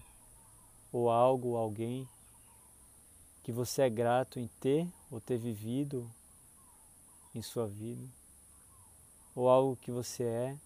ou 0.92 1.10
algo, 1.10 1.56
alguém 1.56 2.06
que 3.42 3.50
você 3.50 3.82
é 3.82 3.90
grato 3.90 4.38
em 4.38 4.46
ter 4.60 4.86
ou 5.10 5.18
ter 5.18 5.38
vivido 5.38 6.08
em 7.34 7.40
sua 7.40 7.66
vida, 7.66 8.06
ou 9.34 9.48
algo 9.48 9.76
que 9.76 9.90
você 9.90 10.24
é, 10.24 10.58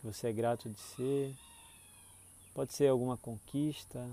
que 0.00 0.06
você 0.06 0.26
é 0.26 0.32
grato 0.32 0.68
de 0.68 0.78
ser, 0.78 1.36
pode 2.52 2.74
ser 2.74 2.88
alguma 2.88 3.16
conquista, 3.16 4.04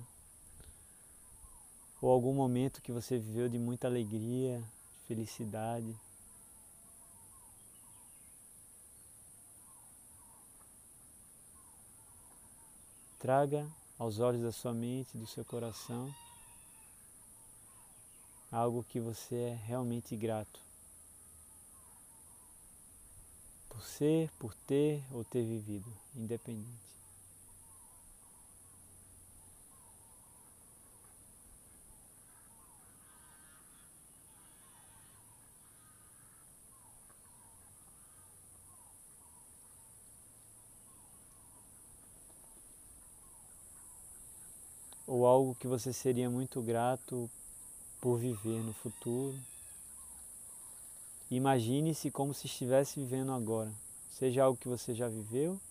ou 2.04 2.12
algum 2.12 2.34
momento 2.34 2.82
que 2.82 2.92
você 2.92 3.18
viveu 3.18 3.48
de 3.48 3.58
muita 3.58 3.88
alegria, 3.88 4.62
felicidade. 5.08 5.96
Traga 13.18 13.66
aos 13.98 14.20
olhos 14.20 14.42
da 14.42 14.52
sua 14.52 14.74
mente, 14.74 15.18
do 15.18 15.26
seu 15.26 15.46
coração, 15.46 16.14
algo 18.52 18.84
que 18.84 19.00
você 19.00 19.36
é 19.36 19.60
realmente 19.66 20.14
grato. 20.18 20.60
Por 23.70 23.82
ser, 23.82 24.30
por 24.38 24.54
ter 24.68 25.02
ou 25.10 25.24
ter 25.24 25.42
vivido, 25.42 25.90
independente. 26.14 26.84
Ou 45.14 45.28
algo 45.28 45.54
que 45.54 45.68
você 45.68 45.94
seria 45.94 46.28
muito 46.28 46.60
grato 46.60 47.30
por 48.02 48.18
viver 48.18 48.64
no 48.64 48.74
futuro. 48.74 49.40
Imagine-se 51.30 52.10
como 52.10 52.34
se 52.34 52.48
estivesse 52.48 53.00
vivendo 53.00 53.32
agora, 53.32 53.72
seja 54.18 54.44
algo 54.44 54.58
que 54.58 54.68
você 54.68 54.96
já 54.96 55.08
viveu, 55.08 55.62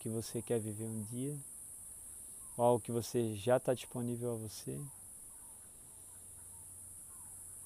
que 0.00 0.08
você 0.08 0.42
quer 0.42 0.58
viver 0.58 0.86
um 0.86 1.04
dia, 1.04 1.38
ou 2.56 2.64
algo 2.64 2.80
que 2.80 2.90
você 2.90 3.36
já 3.36 3.58
está 3.58 3.72
disponível 3.74 4.32
a 4.32 4.36
você. 4.36 4.76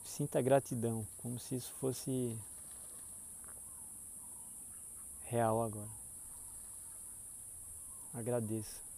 Sinta 0.05 0.43
gratidão, 0.43 1.07
como 1.23 1.41
se 1.41 1.57
isso 1.57 1.73
fosse 1.81 2.39
real 5.25 5.63
agora. 5.63 5.89
Agradeça 8.13 8.92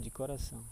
de 0.00 0.10
coração. 0.10 0.62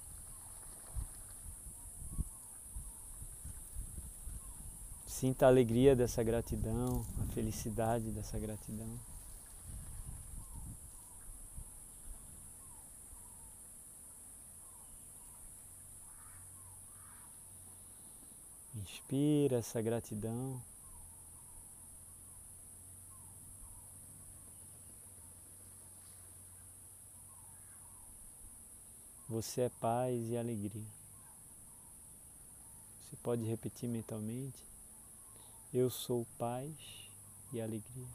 Sinta 5.06 5.46
a 5.46 5.48
alegria 5.48 5.96
dessa 5.96 6.22
gratidão, 6.22 7.04
a 7.20 7.32
felicidade 7.32 8.10
dessa 8.10 8.38
gratidão. 8.38 8.88
Inspira 18.76 19.56
essa 19.56 19.82
gratidão. 19.82 20.62
Você 29.40 29.60
é 29.60 29.68
paz 29.68 30.20
e 30.30 30.36
alegria. 30.36 30.82
Você 33.00 33.14
pode 33.22 33.44
repetir 33.44 33.88
mentalmente: 33.88 34.64
Eu 35.72 35.88
sou 35.88 36.26
paz 36.36 36.74
e 37.52 37.60
alegria. 37.60 38.08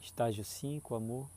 Estágio 0.00 0.44
5, 0.44 0.94
amor. 0.94 1.28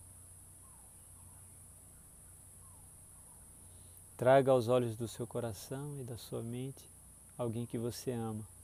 Traga 4.15 4.51
aos 4.51 4.67
olhos 4.67 4.95
do 4.95 5.07
seu 5.07 5.25
coração 5.25 5.99
e 5.99 6.03
da 6.03 6.19
sua 6.19 6.43
mente 6.43 6.87
alguém 7.35 7.65
que 7.65 7.79
você 7.79 8.11
ama. 8.11 8.58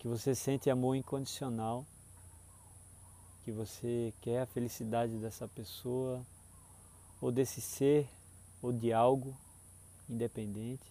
Que 0.00 0.08
você 0.08 0.34
sente 0.34 0.70
amor 0.70 0.96
incondicional, 0.96 1.84
que 3.44 3.52
você 3.52 4.14
quer 4.22 4.40
a 4.40 4.46
felicidade 4.46 5.18
dessa 5.18 5.46
pessoa, 5.46 6.24
ou 7.20 7.30
desse 7.30 7.60
ser, 7.60 8.08
ou 8.62 8.72
de 8.72 8.94
algo 8.94 9.36
independente. 10.08 10.90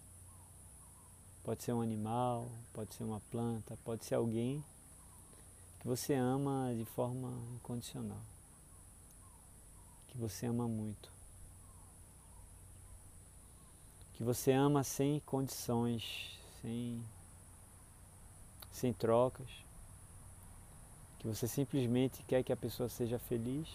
Pode 1.44 1.64
ser 1.64 1.74
um 1.74 1.82
animal, 1.82 2.52
pode 2.72 2.94
ser 2.94 3.04
uma 3.04 3.20
planta, 3.32 3.76
pode 3.84 4.06
ser 4.06 4.14
alguém 4.14 4.64
que 5.80 5.88
você 5.88 6.14
ama 6.14 6.72
de 6.78 6.86
forma 6.86 7.34
incondicional, 7.56 8.22
que 10.10 10.20
você 10.20 10.46
ama 10.46 10.68
muito, 10.68 11.12
que 14.14 14.24
você 14.24 14.52
ama 14.52 14.84
sem 14.84 15.20
condições, 15.22 16.38
sem 16.62 17.04
sem 18.72 18.94
trocas, 18.94 19.48
que 21.20 21.28
você 21.28 21.48
simplesmente 21.48 22.24
quer 22.24 22.44
que 22.44 22.54
a 22.54 22.58
pessoa 22.58 22.88
seja 22.88 23.20
feliz, 23.20 23.68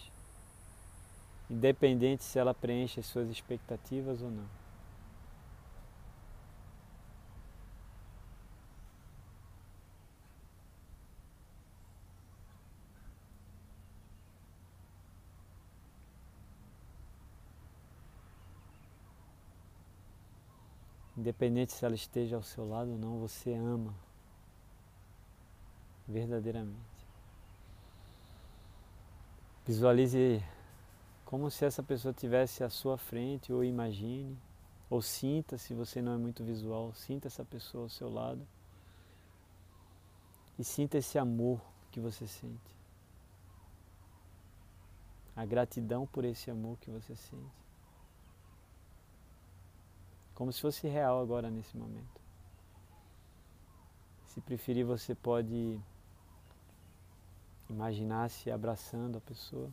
independente 1.49 2.23
se 2.23 2.39
ela 2.39 2.53
preenche 2.53 2.99
as 2.99 3.05
suas 3.05 3.29
expectativas 3.29 4.21
ou 4.21 4.31
não. 4.31 4.65
Independente 21.17 21.71
se 21.71 21.85
ela 21.85 21.95
esteja 21.95 22.35
ao 22.35 22.43
seu 22.43 22.67
lado 22.67 22.91
ou 22.91 22.97
não, 22.97 23.19
você 23.19 23.53
ama 23.53 23.93
verdadeiramente. 26.07 26.95
Visualize 29.65 30.43
como 31.25 31.49
se 31.49 31.65
essa 31.65 31.81
pessoa 31.81 32.13
tivesse 32.13 32.63
à 32.63 32.69
sua 32.69 32.97
frente 32.97 33.51
ou 33.51 33.63
imagine 33.63 34.37
Ou 34.89 35.01
sinta, 35.01 35.57
se 35.57 35.73
você 35.73 36.01
não 36.01 36.13
é 36.13 36.17
muito 36.17 36.43
visual, 36.43 36.93
sinta 36.93 37.27
essa 37.27 37.43
pessoa 37.43 37.85
ao 37.85 37.89
seu 37.89 38.09
lado. 38.09 38.47
E 40.57 40.63
sinta 40.63 40.97
esse 40.97 41.17
amor 41.17 41.59
que 41.91 41.99
você 41.99 42.27
sente. 42.27 42.75
A 45.35 45.43
gratidão 45.43 46.05
por 46.05 46.23
esse 46.23 46.49
amor 46.51 46.77
que 46.79 46.89
você 46.89 47.15
sente. 47.15 47.65
Como 50.33 50.51
se 50.53 50.61
fosse 50.61 50.87
real 50.87 51.19
agora 51.19 51.49
nesse 51.49 51.75
momento. 51.75 52.21
Se 54.27 54.39
preferir, 54.39 54.85
você 54.85 55.15
pode 55.15 55.81
imaginar-se 57.69 58.51
abraçando 58.51 59.17
a 59.17 59.21
pessoa. 59.21 59.69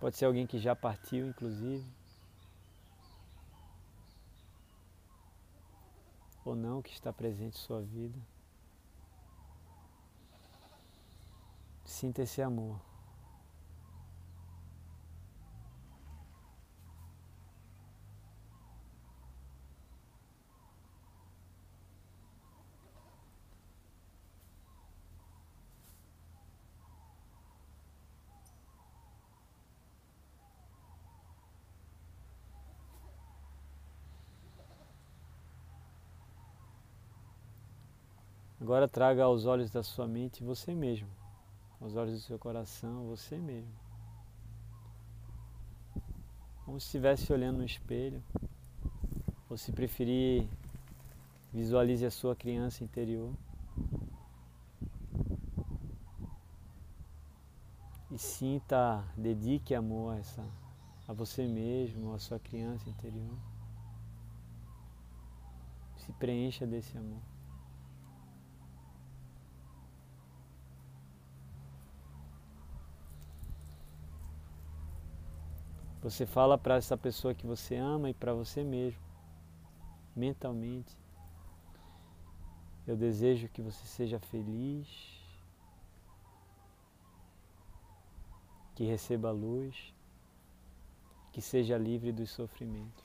Pode 0.00 0.16
ser 0.16 0.24
alguém 0.24 0.46
que 0.46 0.58
já 0.58 0.74
partiu, 0.74 1.26
inclusive. 1.26 1.84
Ou 6.44 6.54
não, 6.54 6.82
que 6.82 6.92
está 6.92 7.12
presente 7.12 7.56
em 7.56 7.60
sua 7.60 7.80
vida. 7.80 8.18
Sinta 11.84 12.22
esse 12.22 12.42
amor. 12.42 12.78
Agora 38.64 38.88
traga 38.88 39.24
aos 39.24 39.44
olhos 39.44 39.70
da 39.70 39.82
sua 39.82 40.08
mente 40.08 40.42
você 40.42 40.74
mesmo, 40.74 41.06
aos 41.78 41.96
olhos 41.96 42.14
do 42.14 42.20
seu 42.20 42.38
coração 42.38 43.04
você 43.08 43.36
mesmo. 43.36 43.70
Como 46.64 46.80
se 46.80 46.86
estivesse 46.86 47.30
olhando 47.30 47.58
no 47.58 47.64
espelho, 47.66 48.24
ou 49.50 49.58
se 49.58 49.70
preferir, 49.70 50.48
visualize 51.52 52.06
a 52.06 52.10
sua 52.10 52.34
criança 52.34 52.82
interior. 52.82 53.34
E 58.10 58.16
sinta, 58.16 59.04
dedique 59.14 59.74
amor 59.74 60.14
a, 60.14 60.18
essa, 60.20 60.42
a 61.06 61.12
você 61.12 61.46
mesmo, 61.46 62.14
a 62.14 62.18
sua 62.18 62.38
criança 62.38 62.88
interior. 62.88 63.36
Se 65.98 66.10
preencha 66.14 66.66
desse 66.66 66.96
amor. 66.96 67.33
Você 76.04 76.26
fala 76.26 76.58
para 76.58 76.74
essa 76.74 76.98
pessoa 76.98 77.34
que 77.34 77.46
você 77.46 77.76
ama 77.76 78.10
e 78.10 78.12
para 78.12 78.34
você 78.34 78.62
mesmo, 78.62 79.00
mentalmente. 80.14 80.94
Eu 82.86 82.94
desejo 82.94 83.48
que 83.48 83.62
você 83.62 83.86
seja 83.86 84.20
feliz, 84.20 84.86
que 88.74 88.84
receba 88.84 89.30
luz, 89.30 89.94
que 91.32 91.40
seja 91.40 91.78
livre 91.78 92.12
dos 92.12 92.28
sofrimentos. 92.28 93.02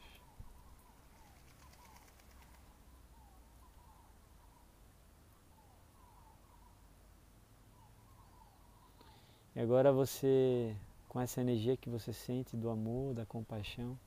E 9.55 9.61
agora 9.61 9.89
você 9.93 10.75
com 11.09 11.19
essa 11.19 11.41
energia 11.41 11.75
que 11.75 11.89
você 11.89 12.13
sente 12.13 12.55
do 12.55 12.69
amor, 12.69 13.15
da 13.15 13.25
compaixão. 13.25 13.97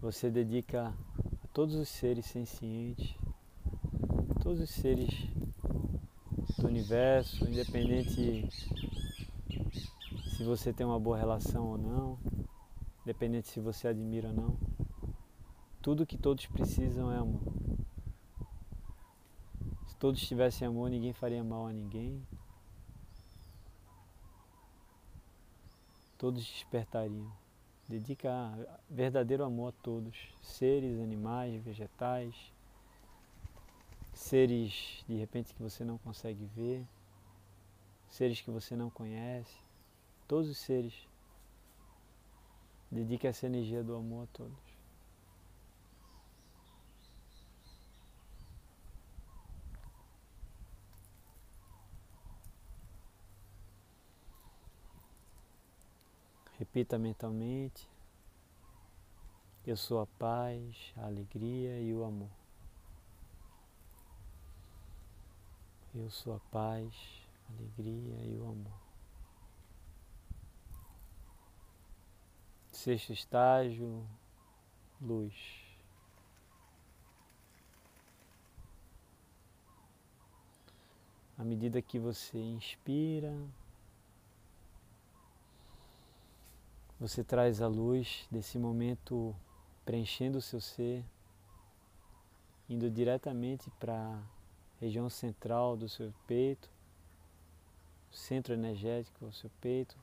Você 0.00 0.30
dedica 0.30 0.88
a 1.44 1.46
todos 1.52 1.74
os 1.74 1.88
seres 1.88 2.24
sencientes, 2.24 3.14
todos 4.42 4.58
os 4.58 4.70
seres 4.70 5.10
do 6.58 6.66
universo, 6.66 7.44
independente 7.46 8.48
se 10.34 10.44
você 10.44 10.72
tem 10.72 10.86
uma 10.86 10.98
boa 10.98 11.18
relação 11.18 11.66
ou 11.66 11.78
não, 11.78 12.18
independente 13.02 13.48
se 13.48 13.60
você 13.60 13.88
admira 13.88 14.28
ou 14.28 14.34
não. 14.34 14.58
Tudo 15.82 16.06
que 16.06 16.16
todos 16.16 16.46
precisam 16.46 17.12
é 17.12 17.18
amor. 17.18 17.42
Se 19.86 19.96
todos 19.96 20.26
tivessem 20.26 20.66
amor, 20.66 20.88
ninguém 20.88 21.12
faria 21.12 21.44
mal 21.44 21.66
a 21.66 21.72
ninguém, 21.72 22.26
todos 26.18 26.44
despertariam. 26.44 27.30
Dedica 27.88 28.28
verdadeiro 28.90 29.44
amor 29.44 29.68
a 29.68 29.82
todos, 29.82 30.16
seres, 30.42 30.98
animais, 31.00 31.62
vegetais, 31.62 32.34
seres 34.12 35.04
de 35.06 35.14
repente 35.14 35.54
que 35.54 35.62
você 35.62 35.84
não 35.84 35.96
consegue 35.98 36.44
ver, 36.46 36.84
seres 38.08 38.40
que 38.40 38.50
você 38.50 38.74
não 38.74 38.90
conhece, 38.90 39.56
todos 40.26 40.50
os 40.50 40.58
seres. 40.58 41.06
Dedique 42.90 43.26
essa 43.26 43.46
energia 43.46 43.84
do 43.84 43.94
amor 43.94 44.24
a 44.24 44.36
todos. 44.36 44.65
Repita 56.58 56.98
mentalmente: 56.98 57.86
Eu 59.66 59.76
sou 59.76 60.00
a 60.00 60.06
paz, 60.06 60.92
a 60.96 61.04
alegria 61.04 61.78
e 61.80 61.92
o 61.92 62.02
amor. 62.02 62.30
Eu 65.94 66.10
sou 66.10 66.34
a 66.34 66.40
paz, 66.50 66.94
a 67.48 67.52
alegria 67.52 68.24
e 68.24 68.38
o 68.38 68.48
amor. 68.48 68.86
Sexto 72.72 73.12
estágio, 73.12 74.06
luz. 75.00 75.34
À 81.38 81.44
medida 81.44 81.82
que 81.82 81.98
você 81.98 82.38
inspira, 82.38 83.34
Você 86.98 87.22
traz 87.22 87.60
a 87.60 87.68
luz 87.68 88.26
desse 88.30 88.58
momento 88.58 89.36
preenchendo 89.84 90.38
o 90.38 90.42
seu 90.42 90.62
ser, 90.62 91.04
indo 92.70 92.90
diretamente 92.90 93.70
para 93.78 93.94
a 93.94 94.22
região 94.80 95.10
central 95.10 95.76
do 95.76 95.90
seu 95.90 96.10
peito, 96.26 96.70
centro 98.10 98.54
energético 98.54 99.26
do 99.26 99.32
seu 99.32 99.50
peito, 99.60 99.94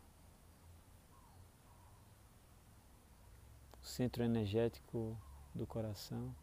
o 3.82 3.86
centro 3.86 4.23
energético 4.23 5.17
do 5.53 5.65
coração. 5.65 6.34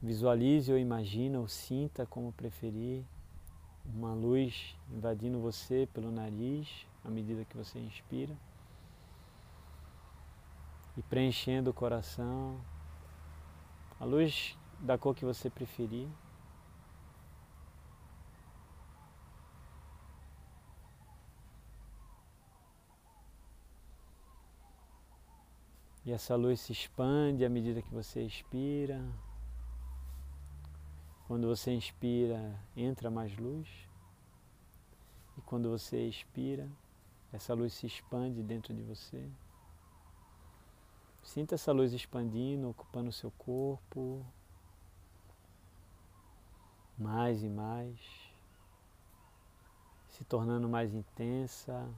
Visualize 0.00 0.72
ou 0.72 0.78
imagine 0.78 1.36
ou 1.36 1.46
sinta 1.46 2.06
como 2.06 2.32
preferir 2.32 3.04
uma 3.84 4.14
luz 4.14 4.76
invadindo 4.90 5.40
você 5.40 5.88
pelo 5.92 6.10
nariz, 6.10 6.86
à 7.04 7.10
medida 7.10 7.44
que 7.44 7.56
você 7.56 7.78
inspira 7.78 8.36
e 10.96 11.02
preenchendo 11.02 11.70
o 11.70 11.74
coração, 11.74 12.60
a 13.98 14.04
luz 14.04 14.56
da 14.80 14.96
cor 14.96 15.14
que 15.14 15.24
você 15.24 15.50
preferir. 15.50 16.08
E 26.06 26.12
essa 26.12 26.36
luz 26.36 26.60
se 26.60 26.72
expande 26.72 27.46
à 27.46 27.48
medida 27.48 27.80
que 27.80 27.92
você 27.92 28.22
expira. 28.22 29.02
Quando 31.26 31.48
você 31.48 31.72
inspira, 31.72 32.60
entra 32.76 33.10
mais 33.10 33.36
luz. 33.36 33.68
E 35.36 35.40
quando 35.40 35.70
você 35.70 36.06
expira, 36.06 36.68
essa 37.32 37.54
luz 37.54 37.72
se 37.72 37.86
expande 37.86 38.42
dentro 38.42 38.74
de 38.74 38.82
você. 38.82 39.28
Sinta 41.22 41.54
essa 41.54 41.72
luz 41.72 41.92
expandindo, 41.92 42.68
ocupando 42.68 43.08
o 43.08 43.12
seu 43.12 43.30
corpo. 43.32 44.24
Mais 46.98 47.42
e 47.42 47.48
mais. 47.48 47.98
Se 50.08 50.24
tornando 50.24 50.68
mais 50.68 50.94
intensa. 50.94 51.88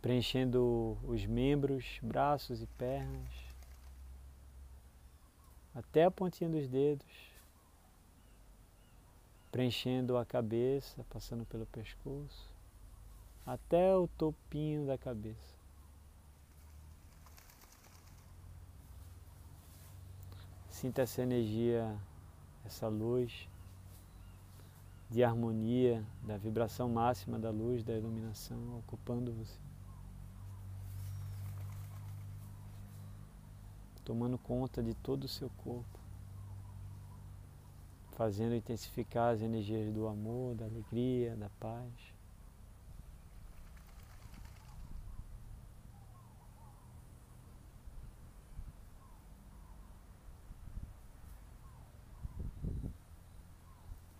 preenchendo 0.00 0.96
os 1.04 1.26
membros, 1.26 1.98
braços 2.02 2.62
e 2.62 2.66
pernas, 2.66 3.49
até 5.74 6.04
a 6.04 6.10
pontinha 6.10 6.50
dos 6.50 6.68
dedos, 6.68 7.06
preenchendo 9.50 10.16
a 10.16 10.24
cabeça, 10.24 11.04
passando 11.10 11.44
pelo 11.44 11.66
pescoço, 11.66 12.48
até 13.46 13.96
o 13.96 14.08
topinho 14.08 14.86
da 14.86 14.96
cabeça. 14.96 15.58
Sinta 20.70 21.02
essa 21.02 21.22
energia, 21.22 21.94
essa 22.64 22.88
luz 22.88 23.48
de 25.10 25.24
harmonia, 25.24 26.04
da 26.22 26.36
vibração 26.36 26.88
máxima 26.88 27.38
da 27.38 27.50
luz, 27.50 27.82
da 27.82 27.92
iluminação 27.92 28.78
ocupando 28.78 29.32
você. 29.32 29.69
Tomando 34.10 34.36
conta 34.38 34.82
de 34.82 34.92
todo 34.92 35.22
o 35.22 35.28
seu 35.28 35.48
corpo, 35.58 36.00
fazendo 38.16 38.56
intensificar 38.56 39.32
as 39.32 39.40
energias 39.40 39.94
do 39.94 40.08
amor, 40.08 40.56
da 40.56 40.64
alegria, 40.64 41.36
da 41.36 41.48
paz. 41.60 41.92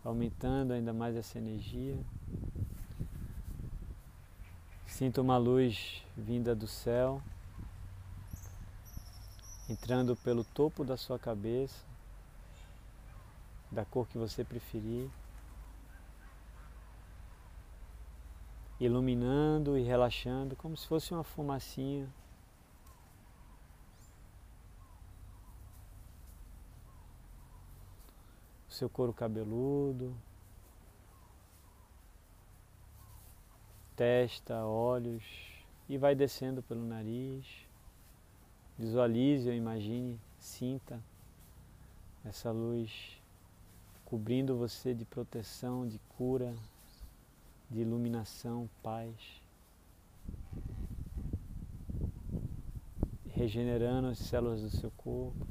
aumentando 0.04 0.72
ainda 0.72 0.92
mais 0.92 1.16
essa 1.16 1.36
energia. 1.36 1.98
Sinta 4.86 5.20
uma 5.20 5.36
luz 5.36 6.04
vinda 6.16 6.54
do 6.54 6.68
céu, 6.68 7.20
entrando 9.70 10.16
pelo 10.16 10.42
topo 10.42 10.84
da 10.84 10.96
sua 10.96 11.18
cabeça, 11.18 11.84
da 13.70 13.84
cor 13.84 14.08
que 14.08 14.18
você 14.18 14.44
preferir, 14.44 15.08
iluminando 18.80 19.78
e 19.78 19.82
relaxando 19.82 20.56
como 20.56 20.76
se 20.76 20.86
fosse 20.88 21.14
uma 21.14 21.22
fumacinha 21.22 22.08
seu 28.80 28.88
couro 28.88 29.12
cabeludo, 29.12 30.16
testa, 33.94 34.64
olhos 34.64 35.22
e 35.86 35.98
vai 35.98 36.14
descendo 36.14 36.62
pelo 36.62 36.82
nariz. 36.82 37.69
Visualize 38.80 39.46
ou 39.46 39.54
imagine, 39.54 40.18
sinta 40.38 40.98
essa 42.24 42.50
luz 42.50 43.20
cobrindo 44.06 44.56
você 44.56 44.94
de 44.94 45.04
proteção, 45.04 45.86
de 45.86 45.98
cura, 46.16 46.56
de 47.70 47.82
iluminação, 47.82 48.70
paz. 48.82 49.14
Regenerando 53.26 54.08
as 54.08 54.18
células 54.18 54.62
do 54.62 54.70
seu 54.70 54.90
corpo, 54.92 55.46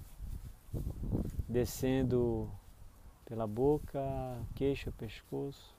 descendo 1.47 2.49
pela 3.25 3.45
boca, 3.45 4.01
queixo, 4.55 4.91
pescoço, 4.93 5.71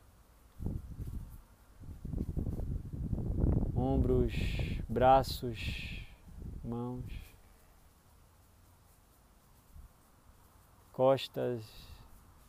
ombros, 3.75 4.33
braços, 4.89 6.07
mãos, 6.63 7.30
costas, 11.01 11.65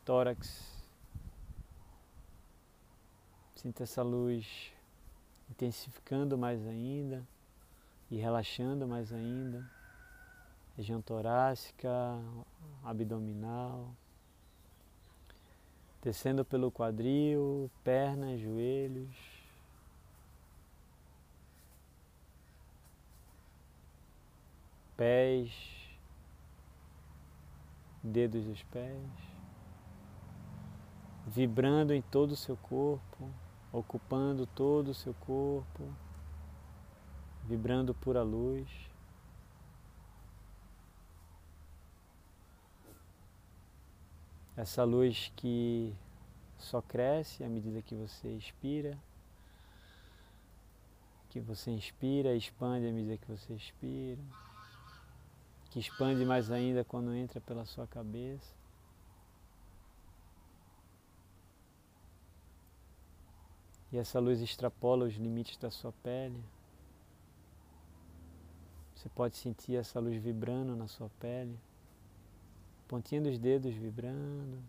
tórax. 0.03 0.83
Sinta 3.55 3.83
essa 3.83 4.03
luz 4.03 4.73
intensificando 5.49 6.37
mais 6.37 6.67
ainda 6.67 7.25
e 8.09 8.17
relaxando 8.17 8.85
mais 8.85 9.13
ainda. 9.13 9.65
Região 10.75 11.01
torácica, 11.01 11.89
abdominal 12.83 13.95
descendo 16.01 16.43
pelo 16.43 16.69
quadril, 16.69 17.71
pernas, 17.85 18.37
joelhos. 18.41 19.15
Pés, 24.97 25.80
dedos 28.03 28.45
dos 28.45 28.63
pés, 28.63 29.09
vibrando 31.27 31.93
em 31.93 32.01
todo 32.01 32.31
o 32.31 32.35
seu 32.35 32.57
corpo, 32.57 33.29
ocupando 33.71 34.45
todo 34.45 34.89
o 34.89 34.93
seu 34.93 35.13
corpo, 35.13 35.93
vibrando 37.43 37.93
pura 37.93 38.23
luz. 38.23 38.69
Essa 44.57 44.83
luz 44.83 45.31
que 45.35 45.95
só 46.57 46.81
cresce 46.81 47.43
à 47.43 47.49
medida 47.49 47.81
que 47.81 47.95
você 47.95 48.29
expira, 48.29 48.97
que 51.29 51.39
você 51.39 51.71
inspira, 51.71 52.35
expande 52.35 52.87
à 52.87 52.91
medida 52.91 53.17
que 53.17 53.25
você 53.25 53.53
expira, 53.53 54.21
que 55.71 55.79
expande 55.79 56.23
mais 56.23 56.51
ainda 56.51 56.83
quando 56.83 57.15
entra 57.15 57.41
pela 57.41 57.65
sua 57.65 57.87
cabeça. 57.87 58.53
E 63.91 63.97
essa 63.97 64.19
luz 64.19 64.39
extrapola 64.39 65.05
os 65.05 65.15
limites 65.15 65.57
da 65.57 65.71
sua 65.71 65.91
pele. 66.03 66.41
Você 68.93 69.09
pode 69.09 69.35
sentir 69.35 69.75
essa 69.75 69.99
luz 69.99 70.21
vibrando 70.21 70.75
na 70.75 70.87
sua 70.87 71.09
pele 71.19 71.57
pontinha 72.91 73.21
dos 73.21 73.39
dedos 73.39 73.73
vibrando. 73.73 74.61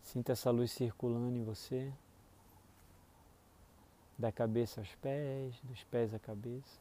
Sinta 0.00 0.30
essa 0.30 0.48
luz 0.52 0.70
circulando 0.70 1.36
em 1.36 1.42
você, 1.42 1.92
da 4.18 4.30
cabeça 4.30 4.80
aos 4.80 4.94
pés, 4.96 5.58
dos 5.62 5.82
pés 5.84 6.14
à 6.14 6.18
cabeça. 6.18 6.80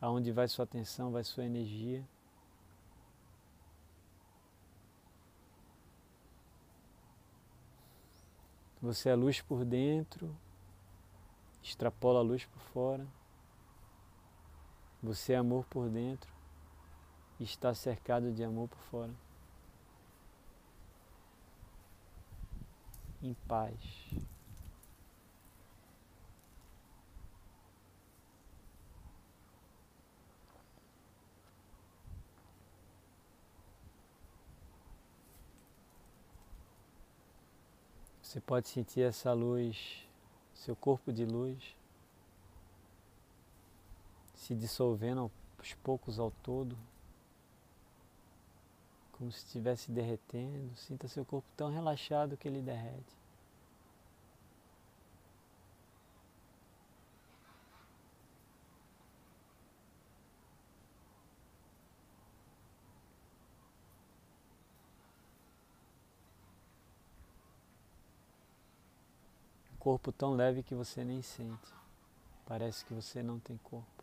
Aonde 0.00 0.30
vai 0.30 0.46
sua 0.46 0.64
atenção, 0.64 1.10
vai 1.10 1.24
sua 1.24 1.44
energia. 1.44 2.06
Você 8.80 9.08
é 9.08 9.14
luz 9.16 9.40
por 9.40 9.64
dentro, 9.64 10.36
extrapola 11.60 12.20
a 12.20 12.22
luz 12.22 12.44
por 12.44 12.60
fora. 12.60 13.06
Você 15.02 15.32
é 15.32 15.36
amor 15.36 15.64
por 15.66 15.88
dentro 15.88 16.32
e 17.40 17.44
está 17.44 17.74
cercado 17.74 18.32
de 18.32 18.44
amor 18.44 18.68
por 18.68 18.78
fora. 18.82 19.27
Em 23.22 23.34
paz. 23.46 23.74
Você 38.28 38.40
pode 38.42 38.68
sentir 38.68 39.00
essa 39.00 39.32
luz, 39.32 40.06
seu 40.52 40.76
corpo 40.76 41.10
de 41.10 41.24
luz, 41.24 41.74
se 44.34 44.54
dissolvendo 44.54 45.20
aos 45.58 45.74
poucos 45.82 46.18
ao 46.18 46.30
todo, 46.30 46.76
como 49.18 49.32
se 49.32 49.44
estivesse 49.44 49.90
derretendo. 49.90 50.74
Sinta 50.76 51.08
seu 51.08 51.24
corpo 51.24 51.48
tão 51.56 51.70
relaxado 51.70 52.36
que 52.36 52.48
ele 52.48 52.62
derrete. 52.62 53.18
corpo 69.88 70.12
tão 70.12 70.34
leve 70.34 70.62
que 70.62 70.74
você 70.74 71.02
nem 71.02 71.22
sente. 71.22 71.72
Parece 72.44 72.84
que 72.84 72.92
você 72.92 73.22
não 73.22 73.38
tem 73.38 73.56
corpo. 73.64 73.97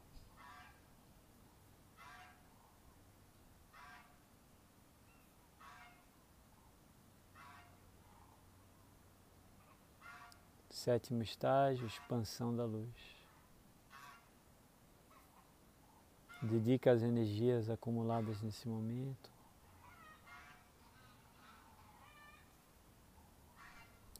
Sétimo 10.85 11.23
estágio, 11.23 11.87
expansão 11.87 12.55
da 12.55 12.63
luz. 12.63 12.93
Dedica 16.43 16.91
as 16.91 17.01
energias 17.01 17.71
acumuladas 17.71 18.39
nesse 18.43 18.67
momento 18.69 19.31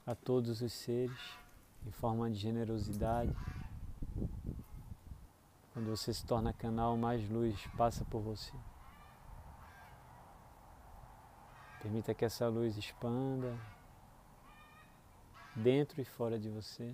a 0.08 0.16
todos 0.16 0.64
os 0.64 0.74
seres 0.74 1.38
em 1.86 1.92
forma 1.92 2.32
de 2.32 2.38
generosidade. 2.40 3.38
Quando 5.72 5.92
você 5.92 6.12
se 6.12 6.26
torna 6.26 6.52
canal, 6.52 6.98
mais 6.98 7.30
luz 7.30 7.64
passa 7.78 8.04
por 8.06 8.24
você. 8.24 8.54
Permita 11.80 12.16
que 12.16 12.26
essa 12.26 12.48
luz 12.48 12.76
expanda 12.76 13.56
dentro 15.56 16.02
e 16.02 16.06
fora 16.06 16.38
de 16.38 16.50
você, 16.50 16.94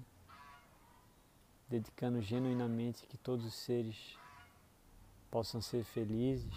dedicando 1.67 2.21
genuinamente 2.21 3.07
que 3.07 3.17
todos 3.17 3.45
os 3.45 3.53
seres 3.53 4.17
possam 5.31 5.61
ser 5.61 5.83
felizes, 5.83 6.53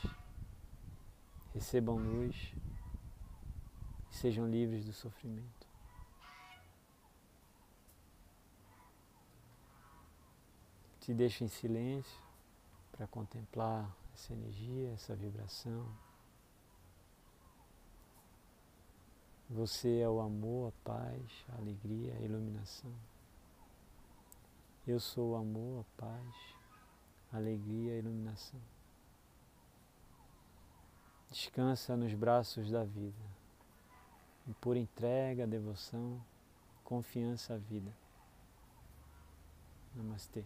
recebam 1.55 1.97
luz 1.97 2.53
e 4.11 4.15
sejam 4.15 4.49
livres 4.49 4.85
do 4.85 4.93
sofrimento. 4.93 5.65
Te 11.01 11.15
deixo 11.15 11.45
em 11.45 11.49
silêncio 11.49 12.19
para 12.91 13.07
contemplar 13.07 13.95
essa 14.15 14.33
energia, 14.33 14.93
essa 14.93 15.15
vibração. 15.15 15.87
Você 19.55 20.01
é 20.01 20.09
o 20.09 20.21
amor, 20.21 20.73
a 20.73 20.85
paz, 20.85 21.47
a 21.51 21.59
alegria, 21.59 22.13
a 22.17 22.21
iluminação. 22.23 22.91
Eu 24.85 24.99
sou 24.99 25.31
o 25.31 25.37
amor, 25.37 25.85
a 25.85 26.01
paz, 26.01 26.35
a 27.33 27.37
alegria, 27.37 27.93
a 27.93 27.99
iluminação. 27.99 28.61
Descansa 31.31 31.97
nos 31.97 32.13
braços 32.15 32.69
da 32.69 32.83
vida, 32.83 33.25
em 34.49 34.53
pura 34.55 34.81
entrega, 34.81 35.47
devoção, 35.47 36.21
confiança 36.83 37.55
à 37.55 37.57
vida. 37.57 37.93
Namastê. 39.95 40.45